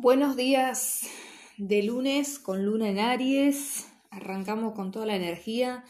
Buenos 0.00 0.36
días 0.36 1.10
de 1.56 1.82
lunes 1.82 2.38
con 2.38 2.64
luna 2.64 2.88
en 2.88 3.00
Aries. 3.00 3.92
Arrancamos 4.12 4.74
con 4.74 4.92
toda 4.92 5.06
la 5.06 5.16
energía. 5.16 5.82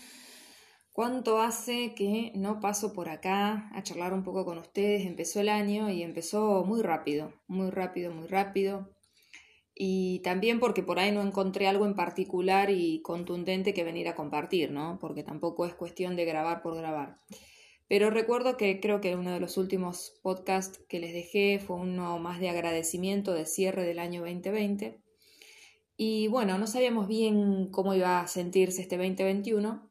¿Cuánto 0.92 1.42
hace 1.42 1.92
que 1.95 2.32
no 2.34 2.58
paso 2.58 2.94
por 2.94 3.10
acá 3.10 3.68
a 3.74 3.82
charlar 3.82 4.14
un 4.14 4.24
poco 4.24 4.46
con 4.46 4.56
ustedes? 4.56 5.04
Empezó 5.04 5.40
el 5.40 5.50
año 5.50 5.90
y 5.90 6.02
empezó 6.02 6.64
muy 6.64 6.80
rápido, 6.80 7.34
muy 7.48 7.68
rápido, 7.68 8.10
muy 8.10 8.26
rápido. 8.29 8.89
Y 9.75 10.20
también 10.20 10.59
porque 10.59 10.82
por 10.82 10.98
ahí 10.98 11.12
no 11.12 11.20
encontré 11.20 11.68
algo 11.68 11.84
en 11.84 11.95
particular 11.95 12.70
y 12.70 13.02
contundente 13.02 13.75
que 13.75 13.84
venir 13.84 14.09
a 14.09 14.14
compartir, 14.14 14.70
¿no? 14.70 14.98
Porque 14.98 15.22
tampoco 15.22 15.66
es 15.66 15.75
cuestión 15.75 16.16
de 16.16 16.25
grabar 16.25 16.62
por 16.62 16.75
grabar. 16.75 17.18
Pero 17.89 18.11
recuerdo 18.11 18.57
que 18.57 18.80
creo 18.80 19.00
que 19.00 19.16
uno 19.16 19.32
de 19.32 19.41
los 19.41 19.57
últimos 19.57 20.18
podcasts 20.23 20.79
que 20.88 21.00
les 21.00 21.14
dejé 21.14 21.59
fue 21.59 21.77
uno 21.77 22.18
más 22.18 22.38
de 22.38 22.50
agradecimiento 22.50 23.32
de 23.32 23.46
cierre 23.46 23.84
del 23.84 23.98
año 23.98 24.20
2020. 24.20 25.02
Y 25.97 26.28
bueno, 26.28 26.59
no 26.59 26.66
sabíamos 26.66 27.09
bien 27.09 27.70
cómo 27.70 27.95
iba 27.95 28.20
a 28.20 28.28
sentirse 28.28 28.83
este 28.83 28.98
2021, 28.98 29.91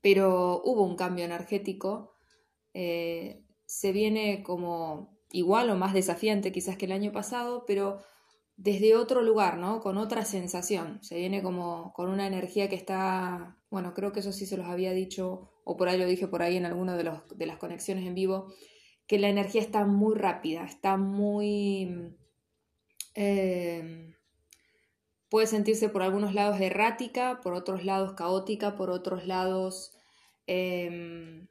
pero 0.00 0.62
hubo 0.64 0.84
un 0.84 0.96
cambio 0.96 1.24
energético. 1.24 2.14
Eh, 2.72 3.44
se 3.66 3.92
viene 3.92 4.42
como 4.42 5.18
igual 5.30 5.70
o 5.70 5.76
más 5.76 5.94
desafiante 5.94 6.52
quizás 6.52 6.76
que 6.76 6.86
el 6.86 6.92
año 6.92 7.12
pasado, 7.12 7.64
pero 7.66 7.98
desde 8.56 8.96
otro 8.96 9.22
lugar, 9.22 9.58
¿no? 9.58 9.80
Con 9.80 9.98
otra 9.98 10.24
sensación. 10.24 11.02
Se 11.02 11.16
viene 11.16 11.42
como 11.42 11.92
con 11.94 12.08
una 12.10 12.26
energía 12.26 12.68
que 12.68 12.76
está, 12.76 13.58
bueno, 13.72 13.94
creo 13.94 14.12
que 14.12 14.20
eso 14.20 14.32
sí 14.32 14.44
se 14.44 14.58
los 14.58 14.66
había 14.66 14.92
dicho, 14.92 15.50
o 15.64 15.78
por 15.78 15.88
ahí 15.88 15.98
lo 15.98 16.04
dije 16.04 16.28
por 16.28 16.42
ahí 16.42 16.58
en 16.58 16.66
alguna 16.66 16.94
de, 16.94 17.10
de 17.34 17.46
las 17.46 17.56
conexiones 17.56 18.06
en 18.06 18.14
vivo, 18.14 18.52
que 19.06 19.18
la 19.18 19.30
energía 19.30 19.62
está 19.62 19.86
muy 19.86 20.14
rápida, 20.14 20.62
está 20.64 20.98
muy... 20.98 22.14
Eh, 23.14 24.14
puede 25.30 25.46
sentirse 25.46 25.88
por 25.88 26.02
algunos 26.02 26.34
lados 26.34 26.60
errática, 26.60 27.40
por 27.42 27.54
otros 27.54 27.82
lados 27.82 28.12
caótica, 28.12 28.76
por 28.76 28.90
otros 28.90 29.26
lados 29.26 29.94
em, 30.46 31.48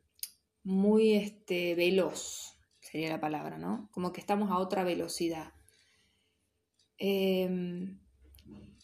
muy 0.63 1.15
este, 1.15 1.73
veloz, 1.73 2.55
sería 2.81 3.09
la 3.09 3.19
palabra, 3.19 3.57
¿no? 3.57 3.89
Como 3.91 4.13
que 4.13 4.21
estamos 4.21 4.51
a 4.51 4.59
otra 4.59 4.83
velocidad. 4.83 5.53
Em, 6.99 7.99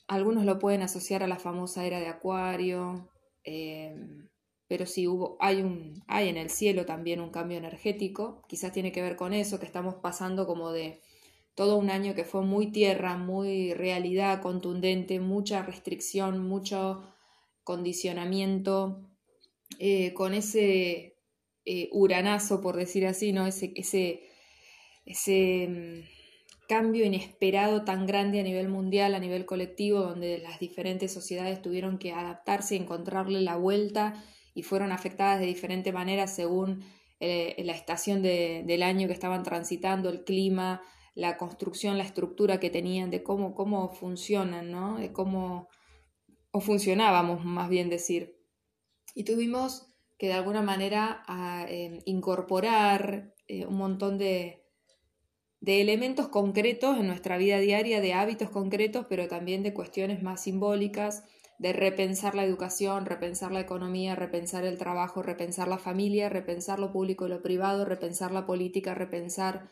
algunos 0.07 0.43
lo 0.43 0.57
pueden 0.57 0.81
asociar 0.81 1.21
a 1.21 1.27
la 1.27 1.37
famosa 1.37 1.85
era 1.85 1.99
de 1.99 2.07
Acuario, 2.07 3.11
em, 3.47 4.27
pero 4.67 4.85
sí 4.85 5.07
hubo, 5.07 5.37
hay, 5.39 5.61
un, 5.61 6.03
hay 6.07 6.27
en 6.27 6.37
el 6.37 6.49
cielo 6.49 6.85
también 6.85 7.21
un 7.21 7.29
cambio 7.31 7.57
energético, 7.57 8.43
quizás 8.49 8.73
tiene 8.73 8.91
que 8.91 9.01
ver 9.01 9.15
con 9.15 9.33
eso, 9.33 9.59
que 9.59 9.65
estamos 9.65 9.95
pasando 9.95 10.45
como 10.45 10.71
de 10.71 11.01
todo 11.55 11.77
un 11.77 11.89
año 11.89 12.13
que 12.13 12.25
fue 12.25 12.41
muy 12.41 12.71
tierra, 12.71 13.17
muy 13.17 13.73
realidad 13.73 14.41
contundente, 14.41 15.19
mucha 15.21 15.63
restricción, 15.63 16.45
mucho 16.47 17.03
condicionamiento, 17.63 19.09
eh, 19.79 20.13
con 20.13 20.33
ese 20.33 21.15
eh, 21.65 21.89
uranazo, 21.93 22.61
por 22.61 22.75
decir 22.75 23.07
así, 23.07 23.31
¿no? 23.31 23.47
Ese, 23.47 23.71
ese, 23.75 24.23
ese 25.05 25.67
mm, 25.69 26.16
cambio 26.67 27.05
inesperado 27.05 27.83
tan 27.83 28.05
grande 28.05 28.39
a 28.39 28.43
nivel 28.43 28.67
mundial, 28.67 29.15
a 29.15 29.19
nivel 29.19 29.45
colectivo, 29.45 30.01
donde 30.01 30.37
las 30.39 30.59
diferentes 30.59 31.13
sociedades 31.13 31.61
tuvieron 31.61 31.97
que 31.97 32.11
adaptarse 32.11 32.75
y 32.75 32.79
encontrarle 32.79 33.41
la 33.41 33.55
vuelta 33.55 34.23
y 34.53 34.63
fueron 34.63 34.91
afectadas 34.91 35.39
de 35.39 35.45
diferente 35.45 35.93
manera 35.93 36.27
según 36.27 36.83
eh, 37.19 37.55
la 37.63 37.73
estación 37.73 38.21
del 38.21 38.83
año 38.83 39.07
que 39.07 39.13
estaban 39.13 39.43
transitando, 39.43 40.09
el 40.09 40.23
clima, 40.23 40.81
la 41.15 41.37
construcción, 41.37 41.97
la 41.97 42.03
estructura 42.03 42.59
que 42.59 42.69
tenían, 42.69 43.09
de 43.09 43.23
cómo, 43.23 43.55
cómo 43.55 43.89
funcionan, 43.89 44.69
¿no? 44.69 44.97
De 44.97 45.11
cómo, 45.11 45.69
o 46.51 46.59
funcionábamos, 46.59 47.43
más 47.43 47.69
bien 47.69 47.89
decir. 47.89 48.37
Y 49.15 49.23
tuvimos 49.23 49.95
que 50.19 50.27
de 50.27 50.33
alguna 50.33 50.61
manera 50.61 51.23
eh, 51.69 51.99
incorporar 52.05 53.33
eh, 53.47 53.65
un 53.65 53.77
montón 53.77 54.17
de, 54.17 54.66
de 55.59 55.81
elementos 55.81 56.27
concretos 56.27 56.97
en 56.97 57.07
nuestra 57.07 57.37
vida 57.37 57.59
diaria, 57.59 58.01
de 58.01 58.13
hábitos 58.13 58.49
concretos, 58.49 59.05
pero 59.09 59.27
también 59.27 59.63
de 59.63 59.73
cuestiones 59.73 60.21
más 60.21 60.43
simbólicas, 60.43 61.23
de 61.59 61.73
repensar 61.73 62.35
la 62.35 62.45
educación, 62.45 63.05
repensar 63.05 63.51
la 63.51 63.59
economía, 63.59 64.15
repensar 64.15 64.63
el 64.63 64.77
trabajo, 64.77 65.23
repensar 65.23 65.67
la 65.67 65.79
familia, 65.79 66.29
repensar 66.29 66.77
lo 66.77 66.91
público 66.91 67.25
y 67.25 67.29
lo 67.29 67.41
privado, 67.41 67.85
repensar 67.85 68.31
la 68.31 68.45
política, 68.45 68.93
repensar 68.93 69.69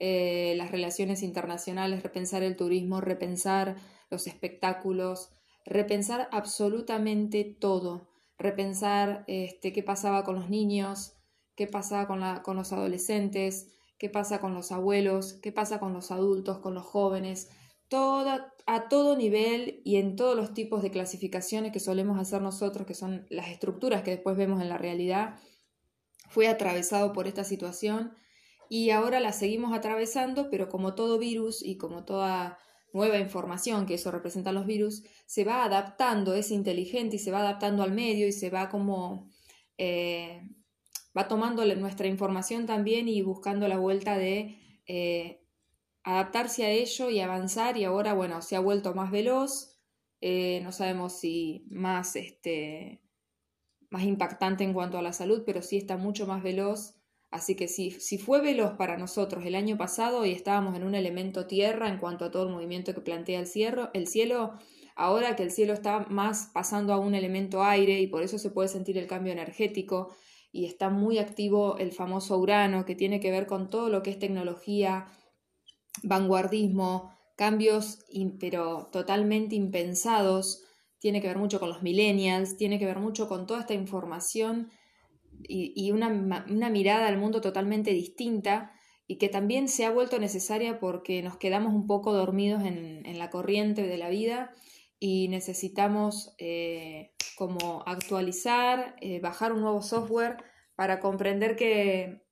eh, 0.00 0.54
las 0.56 0.72
relaciones 0.72 1.22
internacionales, 1.22 2.02
repensar 2.02 2.42
el 2.42 2.56
turismo, 2.56 3.00
repensar 3.00 3.76
los 4.10 4.26
espectáculos, 4.26 5.30
repensar 5.64 6.28
absolutamente 6.32 7.44
todo, 7.44 8.08
repensar 8.38 9.24
este, 9.28 9.72
qué 9.72 9.82
pasaba 9.84 10.24
con 10.24 10.34
los 10.34 10.50
niños, 10.50 11.14
qué 11.54 11.68
pasaba 11.68 12.08
con, 12.08 12.20
la, 12.20 12.42
con 12.42 12.56
los 12.56 12.72
adolescentes, 12.72 13.68
qué 14.00 14.08
pasa 14.08 14.40
con 14.40 14.54
los 14.54 14.72
abuelos, 14.72 15.34
qué 15.34 15.52
pasa 15.52 15.78
con 15.78 15.92
los 15.92 16.10
adultos, 16.10 16.58
con 16.60 16.72
los 16.72 16.86
jóvenes, 16.86 17.50
toda, 17.88 18.54
a 18.64 18.88
todo 18.88 19.14
nivel 19.14 19.82
y 19.84 19.96
en 19.96 20.16
todos 20.16 20.34
los 20.34 20.54
tipos 20.54 20.80
de 20.82 20.90
clasificaciones 20.90 21.70
que 21.70 21.80
solemos 21.80 22.18
hacer 22.18 22.40
nosotros, 22.40 22.86
que 22.86 22.94
son 22.94 23.26
las 23.28 23.48
estructuras 23.48 24.02
que 24.02 24.12
después 24.12 24.38
vemos 24.38 24.62
en 24.62 24.70
la 24.70 24.78
realidad, 24.78 25.38
fue 26.30 26.48
atravesado 26.48 27.12
por 27.12 27.28
esta 27.28 27.44
situación 27.44 28.14
y 28.70 28.88
ahora 28.88 29.20
la 29.20 29.32
seguimos 29.32 29.74
atravesando, 29.74 30.48
pero 30.48 30.70
como 30.70 30.94
todo 30.94 31.18
virus 31.18 31.62
y 31.62 31.76
como 31.76 32.06
toda 32.06 32.56
nueva 32.94 33.18
información, 33.18 33.84
que 33.84 33.94
eso 33.94 34.10
representan 34.10 34.54
los 34.54 34.64
virus, 34.64 35.02
se 35.26 35.44
va 35.44 35.62
adaptando, 35.62 36.32
es 36.32 36.50
inteligente 36.50 37.16
y 37.16 37.18
se 37.18 37.32
va 37.32 37.40
adaptando 37.40 37.82
al 37.82 37.92
medio 37.92 38.26
y 38.26 38.32
se 38.32 38.48
va 38.48 38.70
como 38.70 39.28
eh, 39.76 40.40
va 41.16 41.28
tomando 41.28 41.64
nuestra 41.76 42.06
información 42.06 42.66
también 42.66 43.08
y 43.08 43.22
buscando 43.22 43.68
la 43.68 43.78
vuelta 43.78 44.16
de 44.16 44.58
eh, 44.86 45.40
adaptarse 46.02 46.64
a 46.64 46.70
ello 46.70 47.10
y 47.10 47.20
avanzar 47.20 47.76
y 47.76 47.84
ahora, 47.84 48.14
bueno, 48.14 48.42
se 48.42 48.56
ha 48.56 48.60
vuelto 48.60 48.94
más 48.94 49.10
veloz, 49.10 49.78
eh, 50.20 50.60
no 50.62 50.72
sabemos 50.72 51.18
si 51.18 51.66
más, 51.70 52.16
este, 52.16 53.02
más 53.90 54.04
impactante 54.04 54.64
en 54.64 54.72
cuanto 54.72 54.98
a 54.98 55.02
la 55.02 55.12
salud, 55.12 55.42
pero 55.44 55.62
sí 55.62 55.76
está 55.76 55.96
mucho 55.96 56.26
más 56.26 56.42
veloz. 56.42 56.96
Así 57.30 57.54
que 57.54 57.68
si, 57.68 57.92
si 57.92 58.18
fue 58.18 58.40
veloz 58.40 58.72
para 58.72 58.96
nosotros 58.96 59.44
el 59.46 59.54
año 59.54 59.78
pasado 59.78 60.26
y 60.26 60.32
estábamos 60.32 60.74
en 60.74 60.82
un 60.82 60.96
elemento 60.96 61.46
tierra 61.46 61.88
en 61.88 61.98
cuanto 61.98 62.24
a 62.24 62.30
todo 62.30 62.44
el 62.44 62.52
movimiento 62.52 62.92
que 62.92 63.00
plantea 63.00 63.38
el, 63.38 63.46
cielo, 63.46 63.90
el 63.94 64.08
cielo, 64.08 64.58
ahora 64.96 65.36
que 65.36 65.44
el 65.44 65.52
cielo 65.52 65.72
está 65.72 66.00
más 66.10 66.50
pasando 66.52 66.92
a 66.92 66.98
un 66.98 67.14
elemento 67.14 67.62
aire 67.62 68.00
y 68.00 68.08
por 68.08 68.22
eso 68.22 68.38
se 68.38 68.50
puede 68.50 68.68
sentir 68.68 68.98
el 68.98 69.06
cambio 69.06 69.32
energético, 69.32 70.12
y 70.52 70.66
está 70.66 70.90
muy 70.90 71.18
activo 71.18 71.76
el 71.78 71.92
famoso 71.92 72.38
Urano, 72.38 72.84
que 72.84 72.94
tiene 72.94 73.20
que 73.20 73.30
ver 73.30 73.46
con 73.46 73.70
todo 73.70 73.88
lo 73.88 74.02
que 74.02 74.10
es 74.10 74.18
tecnología, 74.18 75.06
vanguardismo, 76.02 77.10
cambios, 77.36 78.04
pero 78.38 78.88
totalmente 78.92 79.54
impensados, 79.54 80.64
tiene 80.98 81.20
que 81.20 81.28
ver 81.28 81.38
mucho 81.38 81.58
con 81.58 81.70
los 81.70 81.82
millennials, 81.82 82.56
tiene 82.56 82.78
que 82.78 82.86
ver 82.86 82.98
mucho 82.98 83.28
con 83.28 83.46
toda 83.46 83.60
esta 83.60 83.74
información 83.74 84.70
y, 85.42 85.90
una, 85.90 86.10
mirada 86.10 87.08
al 87.08 87.18
mundo 87.18 87.40
totalmente 87.40 87.92
distinta 87.92 88.72
y 89.06 89.16
que 89.16 89.28
también 89.28 89.68
se 89.68 89.84
ha 89.84 89.90
vuelto 89.90 90.18
necesaria 90.18 90.78
porque 90.78 91.22
nos 91.22 91.38
quedamos 91.38 91.74
un 91.74 91.86
poco 91.86 92.12
dormidos 92.12 92.62
en, 92.64 93.18
la 93.18 93.30
corriente 93.30 93.82
de 93.82 93.96
la 93.96 94.08
vida 94.10 94.52
y 95.00 95.28
necesitamos 95.28 96.34
eh, 96.38 97.14
como 97.36 97.82
actualizar, 97.86 98.96
eh, 99.00 99.18
bajar 99.20 99.52
un 99.52 99.62
nuevo 99.62 99.80
software 99.80 100.36
para 100.76 101.00
comprender 101.00 101.56
que 101.56 102.22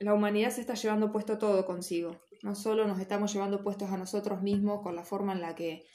la 0.00 0.14
humanidad 0.14 0.50
se 0.50 0.62
está 0.62 0.74
llevando 0.74 1.12
puesto 1.12 1.38
todo 1.38 1.66
consigo. 1.66 2.22
No 2.42 2.54
solo 2.54 2.86
nos 2.86 2.98
estamos 2.98 3.32
llevando 3.32 3.62
puestos 3.62 3.90
a 3.90 3.98
nosotros 3.98 4.42
mismos 4.42 4.82
con 4.82 4.96
la 4.96 5.04
forma 5.04 5.32
en 5.34 5.42
la 5.42 5.54
que 5.54 5.86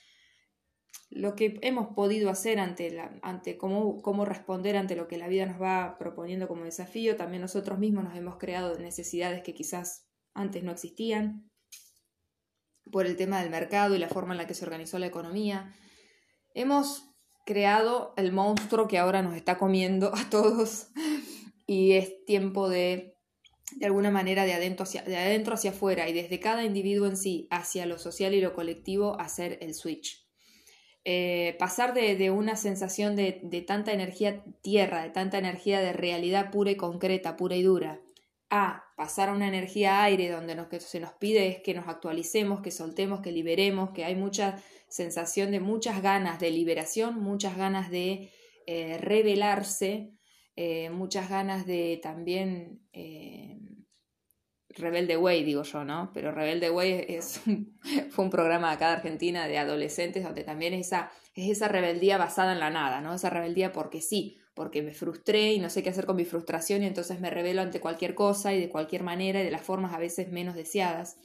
lo 1.09 1.35
que 1.35 1.59
hemos 1.63 1.95
podido 1.95 2.29
hacer 2.29 2.59
ante, 2.59 2.91
la, 2.91 3.19
ante 3.23 3.57
cómo, 3.57 4.01
cómo 4.01 4.25
responder 4.25 4.77
ante 4.77 4.95
lo 4.95 5.07
que 5.07 5.17
la 5.17 5.27
vida 5.27 5.47
nos 5.47 5.59
va 5.59 5.97
proponiendo 5.97 6.47
como 6.47 6.63
desafío, 6.63 7.15
también 7.15 7.41
nosotros 7.41 7.79
mismos 7.79 8.03
nos 8.03 8.15
hemos 8.15 8.37
creado 8.37 8.77
necesidades 8.77 9.41
que 9.41 9.55
quizás 9.55 10.07
antes 10.35 10.63
no 10.63 10.71
existían 10.71 11.49
por 12.91 13.07
el 13.07 13.15
tema 13.15 13.41
del 13.41 13.49
mercado 13.49 13.95
y 13.95 13.99
la 13.99 14.09
forma 14.09 14.33
en 14.33 14.39
la 14.39 14.47
que 14.47 14.53
se 14.53 14.65
organizó 14.65 14.99
la 14.99 15.07
economía. 15.07 15.73
Hemos 16.53 17.05
creado 17.45 18.13
el 18.17 18.31
monstruo 18.31 18.87
que 18.87 18.97
ahora 18.97 19.21
nos 19.21 19.35
está 19.35 19.57
comiendo 19.57 20.13
a 20.15 20.29
todos 20.29 20.87
y 21.65 21.93
es 21.93 22.25
tiempo 22.25 22.69
de 22.69 23.19
de 23.75 23.85
alguna 23.85 24.11
manera 24.11 24.45
de 24.45 24.53
adentro 24.53 24.83
hacia, 24.83 25.03
de 25.03 25.17
adentro 25.17 25.53
hacia 25.53 25.71
afuera 25.71 26.09
y 26.09 26.13
desde 26.13 26.39
cada 26.39 26.63
individuo 26.63 27.07
en 27.07 27.17
sí 27.17 27.47
hacia 27.51 27.85
lo 27.85 27.99
social 27.99 28.33
y 28.33 28.41
lo 28.41 28.53
colectivo 28.53 29.19
hacer 29.19 29.57
el 29.61 29.73
switch. 29.73 30.27
Eh, 31.05 31.55
pasar 31.59 31.93
de, 31.93 32.29
una 32.29 32.55
sensación 32.55 33.15
de, 33.15 33.39
de, 33.43 33.61
tanta 33.61 33.93
energía 33.93 34.43
tierra, 34.61 35.03
de 35.03 35.09
tanta 35.09 35.37
energía 35.37 35.79
de 35.79 35.93
realidad 35.93 36.51
pura 36.51 36.71
y 36.71 36.75
concreta, 36.75 37.37
pura 37.37 37.55
y 37.55 37.63
dura, 37.63 38.01
a 38.49 38.83
pasar 38.97 39.29
a 39.29 39.33
una 39.33 39.47
energía 39.47 40.03
aire 40.03 40.29
donde 40.29 40.55
lo 40.55 40.67
que 40.67 40.79
se 40.79 40.99
nos 40.99 41.13
pide 41.13 41.47
es 41.47 41.61
que 41.61 41.73
nos 41.73 41.87
actualicemos, 41.87 42.61
que 42.61 42.71
soltemos, 42.71 43.21
que 43.21 43.31
liberemos, 43.31 43.91
que 43.91 44.03
hay 44.03 44.15
mucha 44.15 44.61
sensación 44.89 45.51
de 45.51 45.59
muchas 45.59 46.01
ganas 46.01 46.39
de 46.39 46.51
liberación, 46.51 47.19
muchas 47.21 47.57
ganas 47.57 47.89
de 47.89 48.31
eh, 48.65 48.97
revelarse, 48.99 50.11
eh, 50.55 50.89
muchas 50.89 51.29
ganas 51.29 51.65
de 51.65 51.99
también 52.03 52.81
eh, 52.91 53.57
Rebelde 54.69 55.17
Way, 55.17 55.43
digo 55.43 55.63
yo, 55.63 55.83
¿no? 55.83 56.11
Pero 56.13 56.31
Rebelde 56.31 56.69
Way 56.69 57.05
es 57.07 57.41
fue 58.09 58.25
un 58.25 58.31
programa 58.31 58.71
acá 58.71 58.89
de 58.89 58.95
Argentina 58.97 59.47
de 59.47 59.57
adolescentes 59.57 60.23
donde 60.23 60.43
también 60.43 60.73
es 60.73 60.87
esa, 60.87 61.11
es 61.35 61.49
esa 61.49 61.67
rebeldía 61.67 62.17
basada 62.17 62.53
en 62.53 62.59
la 62.59 62.69
nada, 62.69 63.01
¿no? 63.01 63.13
Esa 63.13 63.29
rebeldía 63.29 63.71
porque 63.71 64.01
sí, 64.01 64.37
porque 64.53 64.81
me 64.81 64.93
frustré 64.93 65.53
y 65.53 65.59
no 65.59 65.69
sé 65.69 65.83
qué 65.83 65.89
hacer 65.89 66.05
con 66.05 66.15
mi 66.15 66.25
frustración 66.25 66.83
y 66.83 66.87
entonces 66.87 67.19
me 67.19 67.29
revelo 67.29 67.61
ante 67.61 67.79
cualquier 67.79 68.15
cosa 68.15 68.53
y 68.53 68.59
de 68.59 68.69
cualquier 68.69 69.03
manera 69.03 69.41
y 69.41 69.45
de 69.45 69.51
las 69.51 69.61
formas 69.61 69.93
a 69.93 69.99
veces 69.99 70.29
menos 70.31 70.55
deseadas, 70.55 71.17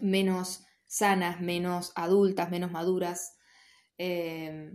menos 0.00 0.64
sanas, 0.90 1.40
menos 1.40 1.92
adultas, 1.94 2.50
menos 2.50 2.72
maduras. 2.72 3.36
Eh, 3.96 4.74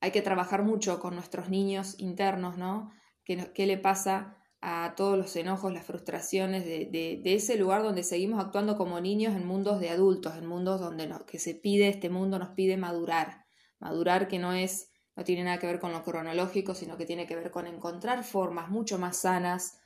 hay 0.00 0.10
que 0.10 0.20
trabajar 0.20 0.62
mucho 0.62 1.00
con 1.00 1.14
nuestros 1.14 1.48
niños 1.48 1.94
internos, 1.98 2.58
¿no? 2.58 2.92
¿Qué, 3.24 3.50
qué 3.54 3.66
le 3.66 3.78
pasa 3.78 4.36
a 4.60 4.94
todos 4.94 5.16
los 5.16 5.34
enojos, 5.36 5.72
las 5.72 5.86
frustraciones 5.86 6.66
de, 6.66 6.86
de, 7.22 7.34
ese 7.34 7.56
lugar 7.56 7.82
donde 7.82 8.02
seguimos 8.02 8.44
actuando 8.44 8.76
como 8.76 9.00
niños 9.00 9.34
en 9.34 9.46
mundos 9.46 9.80
de 9.80 9.88
adultos, 9.88 10.36
en 10.36 10.46
mundos 10.46 10.80
donde 10.80 11.06
nos, 11.06 11.22
que 11.24 11.38
se 11.38 11.54
pide, 11.54 11.88
este 11.88 12.10
mundo 12.10 12.38
nos 12.38 12.50
pide 12.50 12.76
madurar, 12.76 13.46
madurar 13.78 14.28
que 14.28 14.38
no 14.38 14.52
es, 14.52 14.90
no 15.16 15.24
tiene 15.24 15.44
nada 15.44 15.58
que 15.58 15.66
ver 15.66 15.80
con 15.80 15.92
lo 15.92 16.02
cronológico, 16.02 16.74
sino 16.74 16.98
que 16.98 17.06
tiene 17.06 17.26
que 17.26 17.36
ver 17.36 17.50
con 17.50 17.66
encontrar 17.66 18.22
formas 18.22 18.68
mucho 18.68 18.98
más 18.98 19.18
sanas, 19.18 19.78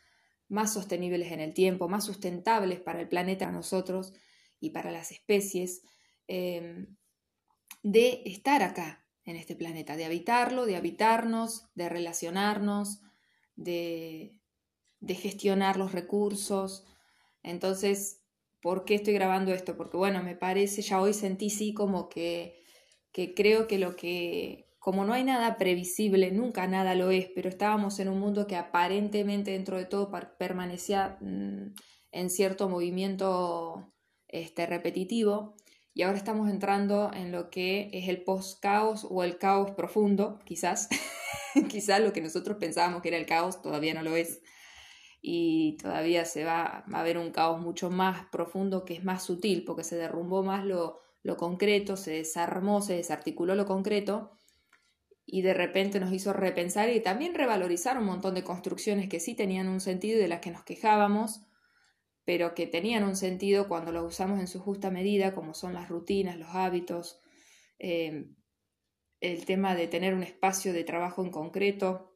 más 0.49 0.73
sostenibles 0.73 1.31
en 1.31 1.41
el 1.41 1.55
tiempo, 1.55 1.89
más 1.89 2.05
sustentables 2.05 2.81
para 2.81 3.01
el 3.01 3.09
planeta, 3.09 3.51
nosotros 3.53 4.13
y 4.61 4.71
para 4.71 4.91
las 4.91 5.13
especies, 5.13 5.83
eh, 6.27 6.87
de 7.83 8.23
estar 8.25 8.63
acá 8.63 9.07
en 9.25 9.37
este 9.37 9.55
planeta, 9.55 9.97
de 9.97 10.05
habitarlo, 10.05 10.67
de 10.67 10.77
habitarnos, 10.77 11.69
de 11.75 11.89
relacionarnos, 11.89 13.01
de, 13.57 14.41
de 15.01 15.15
gestionar 15.15 15.77
los 15.77 15.93
recursos. 15.93 16.87
Entonces, 17.43 18.23
¿por 18.63 18.85
qué 18.85 18.95
estoy 18.95 19.15
grabando 19.15 19.53
esto? 19.53 19.77
Porque 19.77 19.97
bueno, 19.97 20.23
me 20.23 20.35
parece, 20.37 20.83
ya 20.83 21.01
hoy 21.01 21.15
sentí 21.15 21.51
sí 21.51 21.75
como 21.75 22.09
que, 22.09 22.63
que 23.13 23.35
creo 23.35 23.69
que 23.69 23.79
lo 23.79 23.97
que, 23.97 24.69
como 24.79 25.05
no 25.05 25.13
hay 25.13 25.25
nada 25.25 25.59
previsible, 25.59 26.31
nunca 26.33 26.67
nada 26.67 26.95
lo 26.95 27.11
es, 27.11 27.29
pero 27.35 27.49
estábamos 27.49 28.01
en 28.01 28.09
un 28.09 28.19
mundo 28.19 28.47
que 28.47 28.57
aparentemente 28.57 29.53
dentro 29.53 29.77
de 29.77 29.85
todo 29.85 30.11
permanecía 30.39 31.19
mm, 31.21 31.75
en 32.13 32.31
cierto 32.31 32.69
movimiento 32.69 33.93
este, 34.29 34.67
repetitivo, 34.67 35.57
y 35.99 36.03
ahora 36.03 36.19
estamos 36.19 36.49
entrando 36.49 37.11
en 37.13 37.33
lo 37.33 37.51
que 37.51 37.91
es 37.93 38.09
el 38.09 38.23
post-caos 38.23 39.05
o 39.11 39.25
el 39.25 39.37
caos 39.37 39.73
profundo, 39.73 40.39
quizás, 40.45 40.89
quizás 41.69 42.01
lo 42.01 42.13
que 42.13 42.21
nosotros 42.21 42.59
pensábamos 42.59 43.03
que 43.03 43.09
era 43.09 43.17
el 43.17 43.27
caos 43.27 43.63
todavía 43.63 43.95
no 43.95 44.05
lo 44.05 44.15
es. 44.15 44.41
Y 45.21 45.77
todavía 45.83 46.25
se 46.25 46.45
va, 46.45 46.85
a 46.93 47.03
ver 47.03 47.19
un 47.19 47.33
caos 47.33 47.61
mucho 47.61 47.91
más 47.91 48.27
profundo 48.31 48.85
que 48.85 48.95
es 48.95 49.03
más 49.03 49.25
sutil 49.25 49.65
porque 49.65 49.83
se 49.83 49.97
derrumbó 49.97 50.45
más 50.45 50.65
lo, 50.65 51.01
lo 51.25 51.37
concreto, 51.37 51.97
se 51.97 52.13
desarmó, 52.13 52.81
se 52.81 52.95
desarticuló 52.95 53.57
lo 53.57 53.67
concreto 53.67 54.39
y 55.27 55.43
de 55.43 55.53
repente 55.53 55.99
nos 55.99 56.13
hizo 56.13 56.33
repensar 56.33 56.91
y 56.91 57.01
también 57.01 57.35
revalorizar 57.35 57.99
un 57.99 58.05
montón 58.05 58.35
de 58.35 58.45
construcciones 58.45 59.09
que 59.09 59.19
sí 59.19 59.35
tenían 59.35 59.69
un 59.69 59.81
sentido 59.81 60.19
y 60.19 60.23
de 60.23 60.29
las 60.29 60.41
que 60.41 60.53
nos 60.53 60.63
quejábamos, 60.63 61.41
pero 62.29 62.55
que 62.55 62.67
tenían 62.67 63.05
un 63.05 63.17
sentido 63.17 63.69
cuando 63.69 63.91
lo 63.91 64.05
usamos 64.05 64.39
en 64.39 64.49
su 64.49 64.61
justa 64.61 64.91
medida, 64.91 65.35
como 65.35 65.55
son 65.55 65.73
las 65.73 65.89
rutinas, 65.89 66.37
los 66.37 66.51
hábitos, 66.51 67.23
eh, 67.79 68.29
el 69.21 69.47
tema 69.47 69.75
de 69.75 69.89
tener 69.89 70.13
un 70.13 70.23
espacio 70.23 70.75
de 70.75 70.85
trabajo 70.85 71.25
en 71.25 71.31
concreto, 71.31 72.13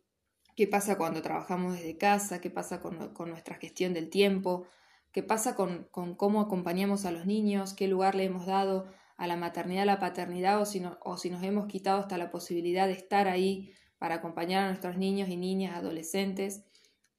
qué 0.55 0.67
pasa 0.67 0.99
cuando 0.99 1.23
trabajamos 1.23 1.79
desde 1.79 1.97
casa, 1.97 2.43
qué 2.43 2.50
pasa 2.50 2.79
con, 2.82 3.14
nuestra 3.31 3.56
gestión 3.56 3.94
del 3.94 4.11
tiempo, 4.11 4.67
qué 5.12 5.23
pasa 5.23 5.56
con, 5.56 5.88
cómo 5.91 6.43
acompañamos 6.43 7.06
a 7.06 7.11
los 7.11 7.25
niños, 7.25 7.73
qué 7.73 7.88
lugar 7.88 8.15
le 8.15 8.25
hemos 8.25 8.44
dado 8.44 8.93
a 9.17 9.26
la 9.26 9.38
maternidad, 9.38 9.85
a 9.85 9.87
la 9.87 9.99
paternidad, 9.99 10.61
o 10.61 10.67
si, 10.67 10.82
o 11.06 11.17
si 11.17 11.31
nos 11.31 11.43
hemos 11.43 11.69
quitado 11.69 12.00
hasta 12.00 12.19
la 12.19 12.31
posibilidad 12.31 12.87
de 12.87 12.93
estar 12.93 13.29
ahí 13.29 13.73
para 13.97 14.17
acompañar 14.17 14.65
a 14.65 14.69
nuestros 14.69 14.99
niños 14.99 15.31
y 15.31 15.38
niñas, 15.38 15.75
adolescentes, 15.75 16.67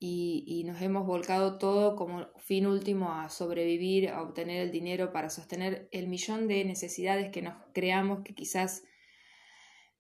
y, 0.05 0.65
nos 0.65 0.81
hemos 0.81 1.07
volcado 1.07 1.57
todo 1.57 1.95
como 1.95 2.27
fin 2.37 2.67
último 2.67 3.13
a 3.13 3.29
sobrevivir, 3.29 4.09
a 4.09 4.21
obtener 4.21 4.61
el 4.61 4.69
dinero 4.69 5.13
para 5.13 5.29
sostener 5.29 5.87
el 5.91 6.09
millón 6.09 6.49
de 6.49 6.65
necesidades 6.65 7.31
que 7.31 7.41
nos 7.41 7.55
creamos 7.73 8.19
que 8.25 8.35
quizás 8.35 8.83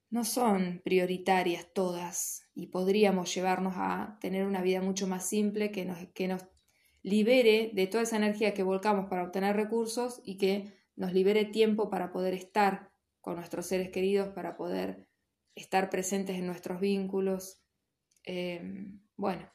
no 0.09 0.25
son 0.25 0.81
prioritarias 0.83 1.71
todas 1.73 2.49
y 2.53 2.67
podríamos 2.67 3.33
llevarnos 3.33 3.75
a 3.77 4.17
tener 4.19 4.45
una 4.45 4.61
vida 4.61 4.81
mucho 4.81 5.07
más 5.07 5.25
simple 5.25 5.71
que 5.71 5.85
nos, 5.85 5.97
que 6.13 6.27
nos 6.27 6.45
libere 7.01 7.71
de 7.73 7.87
toda 7.87 8.03
esa 8.03 8.17
energía 8.17 8.53
que 8.53 8.63
volcamos 8.63 9.09
para 9.09 9.23
obtener 9.23 9.55
recursos 9.55 10.21
y 10.25 10.37
que 10.37 10.73
nos 10.97 11.13
libere 11.13 11.45
tiempo 11.45 11.89
para 11.89 12.11
poder 12.11 12.33
estar 12.33 12.91
con 13.21 13.37
nuestros 13.37 13.67
seres 13.67 13.89
queridos, 13.89 14.27
para 14.35 14.57
poder 14.57 15.07
estar 15.55 15.89
presentes 15.89 16.35
en 16.35 16.45
nuestros 16.45 16.81
vínculos. 16.81 17.63
Em, 18.25 18.99
bueno, 19.15 19.52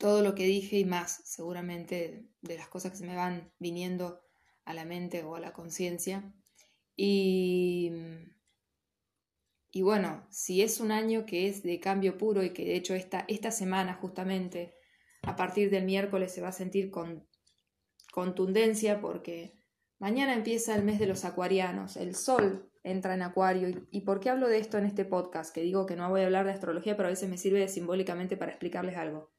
todo 0.00 0.22
lo 0.22 0.34
que 0.34 0.46
dije 0.46 0.80
y 0.80 0.84
más, 0.84 1.22
seguramente 1.24 2.26
de 2.40 2.56
las 2.56 2.68
cosas 2.68 2.90
que 2.90 2.98
se 2.98 3.06
me 3.06 3.14
van 3.14 3.52
viniendo 3.60 4.20
a 4.64 4.74
la 4.74 4.84
mente 4.84 5.22
o 5.22 5.36
a 5.36 5.40
la 5.40 5.52
conciencia. 5.52 6.34
Y 6.96 7.92
y 9.72 9.82
bueno, 9.82 10.26
si 10.30 10.62
es 10.62 10.80
un 10.80 10.90
año 10.90 11.26
que 11.26 11.48
es 11.48 11.62
de 11.62 11.78
cambio 11.78 12.18
puro 12.18 12.42
y 12.42 12.50
que 12.50 12.64
de 12.64 12.74
hecho 12.74 12.94
esta, 12.94 13.24
esta 13.28 13.52
semana 13.52 13.94
justamente, 13.94 14.74
a 15.22 15.36
partir 15.36 15.70
del 15.70 15.84
miércoles 15.84 16.32
se 16.32 16.40
va 16.40 16.48
a 16.48 16.52
sentir 16.52 16.90
con 16.90 17.28
contundencia 18.12 19.00
porque 19.00 19.54
mañana 20.00 20.34
empieza 20.34 20.74
el 20.74 20.82
mes 20.82 20.98
de 20.98 21.06
los 21.06 21.24
acuarianos, 21.24 21.96
el 21.96 22.16
sol 22.16 22.68
entra 22.82 23.14
en 23.14 23.22
acuario. 23.22 23.68
¿Y, 23.90 24.00
por 24.00 24.18
qué 24.18 24.30
hablo 24.30 24.48
de 24.48 24.58
esto 24.58 24.76
en 24.76 24.86
este 24.86 25.04
podcast? 25.04 25.54
Que 25.54 25.60
digo 25.60 25.86
que 25.86 25.94
no 25.94 26.08
voy 26.08 26.22
a 26.22 26.24
hablar 26.24 26.46
de 26.46 26.52
astrología, 26.52 26.96
pero 26.96 27.08
a 27.08 27.10
veces 27.10 27.28
me 27.28 27.38
sirve 27.38 27.68
simbólicamente 27.68 28.36
para 28.36 28.50
explicarles 28.50 28.96
algo. 28.96 29.30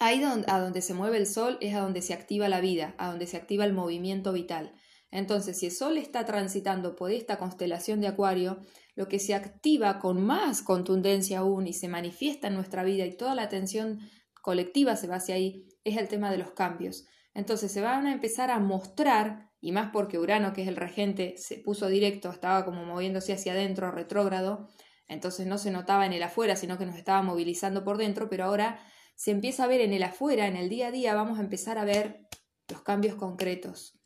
Ahí 0.00 0.20
donde, 0.20 0.50
a 0.50 0.60
donde 0.60 0.80
se 0.80 0.94
mueve 0.94 1.16
el 1.16 1.26
sol 1.26 1.58
es 1.60 1.74
a 1.74 1.80
donde 1.80 2.02
se 2.02 2.14
activa 2.14 2.48
la 2.48 2.60
vida, 2.60 2.94
a 2.98 3.08
donde 3.08 3.26
se 3.26 3.36
activa 3.36 3.64
el 3.64 3.72
movimiento 3.72 4.32
vital. 4.32 4.72
Entonces, 5.10 5.58
si 5.58 5.66
el 5.66 5.72
Sol 5.72 5.96
está 5.96 6.26
transitando 6.26 6.94
por 6.94 7.10
esta 7.10 7.38
constelación 7.38 8.00
de 8.00 8.08
Acuario, 8.08 8.58
lo 8.94 9.08
que 9.08 9.18
se 9.18 9.34
activa 9.34 9.98
con 10.00 10.24
más 10.24 10.62
contundencia 10.62 11.38
aún 11.38 11.66
y 11.66 11.72
se 11.72 11.88
manifiesta 11.88 12.48
en 12.48 12.54
nuestra 12.54 12.84
vida 12.84 13.06
y 13.06 13.16
toda 13.16 13.34
la 13.34 13.42
atención 13.42 14.00
colectiva 14.42 14.96
se 14.96 15.06
va 15.06 15.16
hacia 15.16 15.34
ahí, 15.36 15.66
es 15.84 15.96
el 15.96 16.08
tema 16.08 16.30
de 16.30 16.38
los 16.38 16.50
cambios. 16.50 17.06
Entonces 17.32 17.72
se 17.72 17.80
van 17.80 18.06
a 18.06 18.12
empezar 18.12 18.50
a 18.50 18.58
mostrar, 18.58 19.50
y 19.60 19.72
más 19.72 19.90
porque 19.92 20.18
Urano, 20.18 20.52
que 20.52 20.62
es 20.62 20.68
el 20.68 20.76
regente, 20.76 21.34
se 21.38 21.56
puso 21.58 21.88
directo, 21.88 22.30
estaba 22.30 22.64
como 22.64 22.84
moviéndose 22.84 23.32
hacia 23.32 23.52
adentro, 23.52 23.90
retrógrado, 23.90 24.68
entonces 25.06 25.46
no 25.46 25.56
se 25.56 25.70
notaba 25.70 26.04
en 26.04 26.12
el 26.12 26.22
afuera, 26.22 26.54
sino 26.54 26.76
que 26.76 26.84
nos 26.84 26.96
estaba 26.96 27.22
movilizando 27.22 27.82
por 27.82 27.96
dentro, 27.96 28.28
pero 28.28 28.44
ahora 28.44 28.78
se 29.18 29.32
empieza 29.32 29.64
a 29.64 29.66
ver 29.66 29.80
en 29.80 29.92
el 29.92 30.04
afuera, 30.04 30.46
en 30.46 30.54
el 30.54 30.68
día 30.68 30.86
a 30.86 30.90
día, 30.92 31.12
vamos 31.12 31.40
a 31.40 31.42
empezar 31.42 31.76
a 31.76 31.84
ver 31.84 32.28
los 32.68 32.82
cambios 32.82 33.16
concretos. 33.16 33.98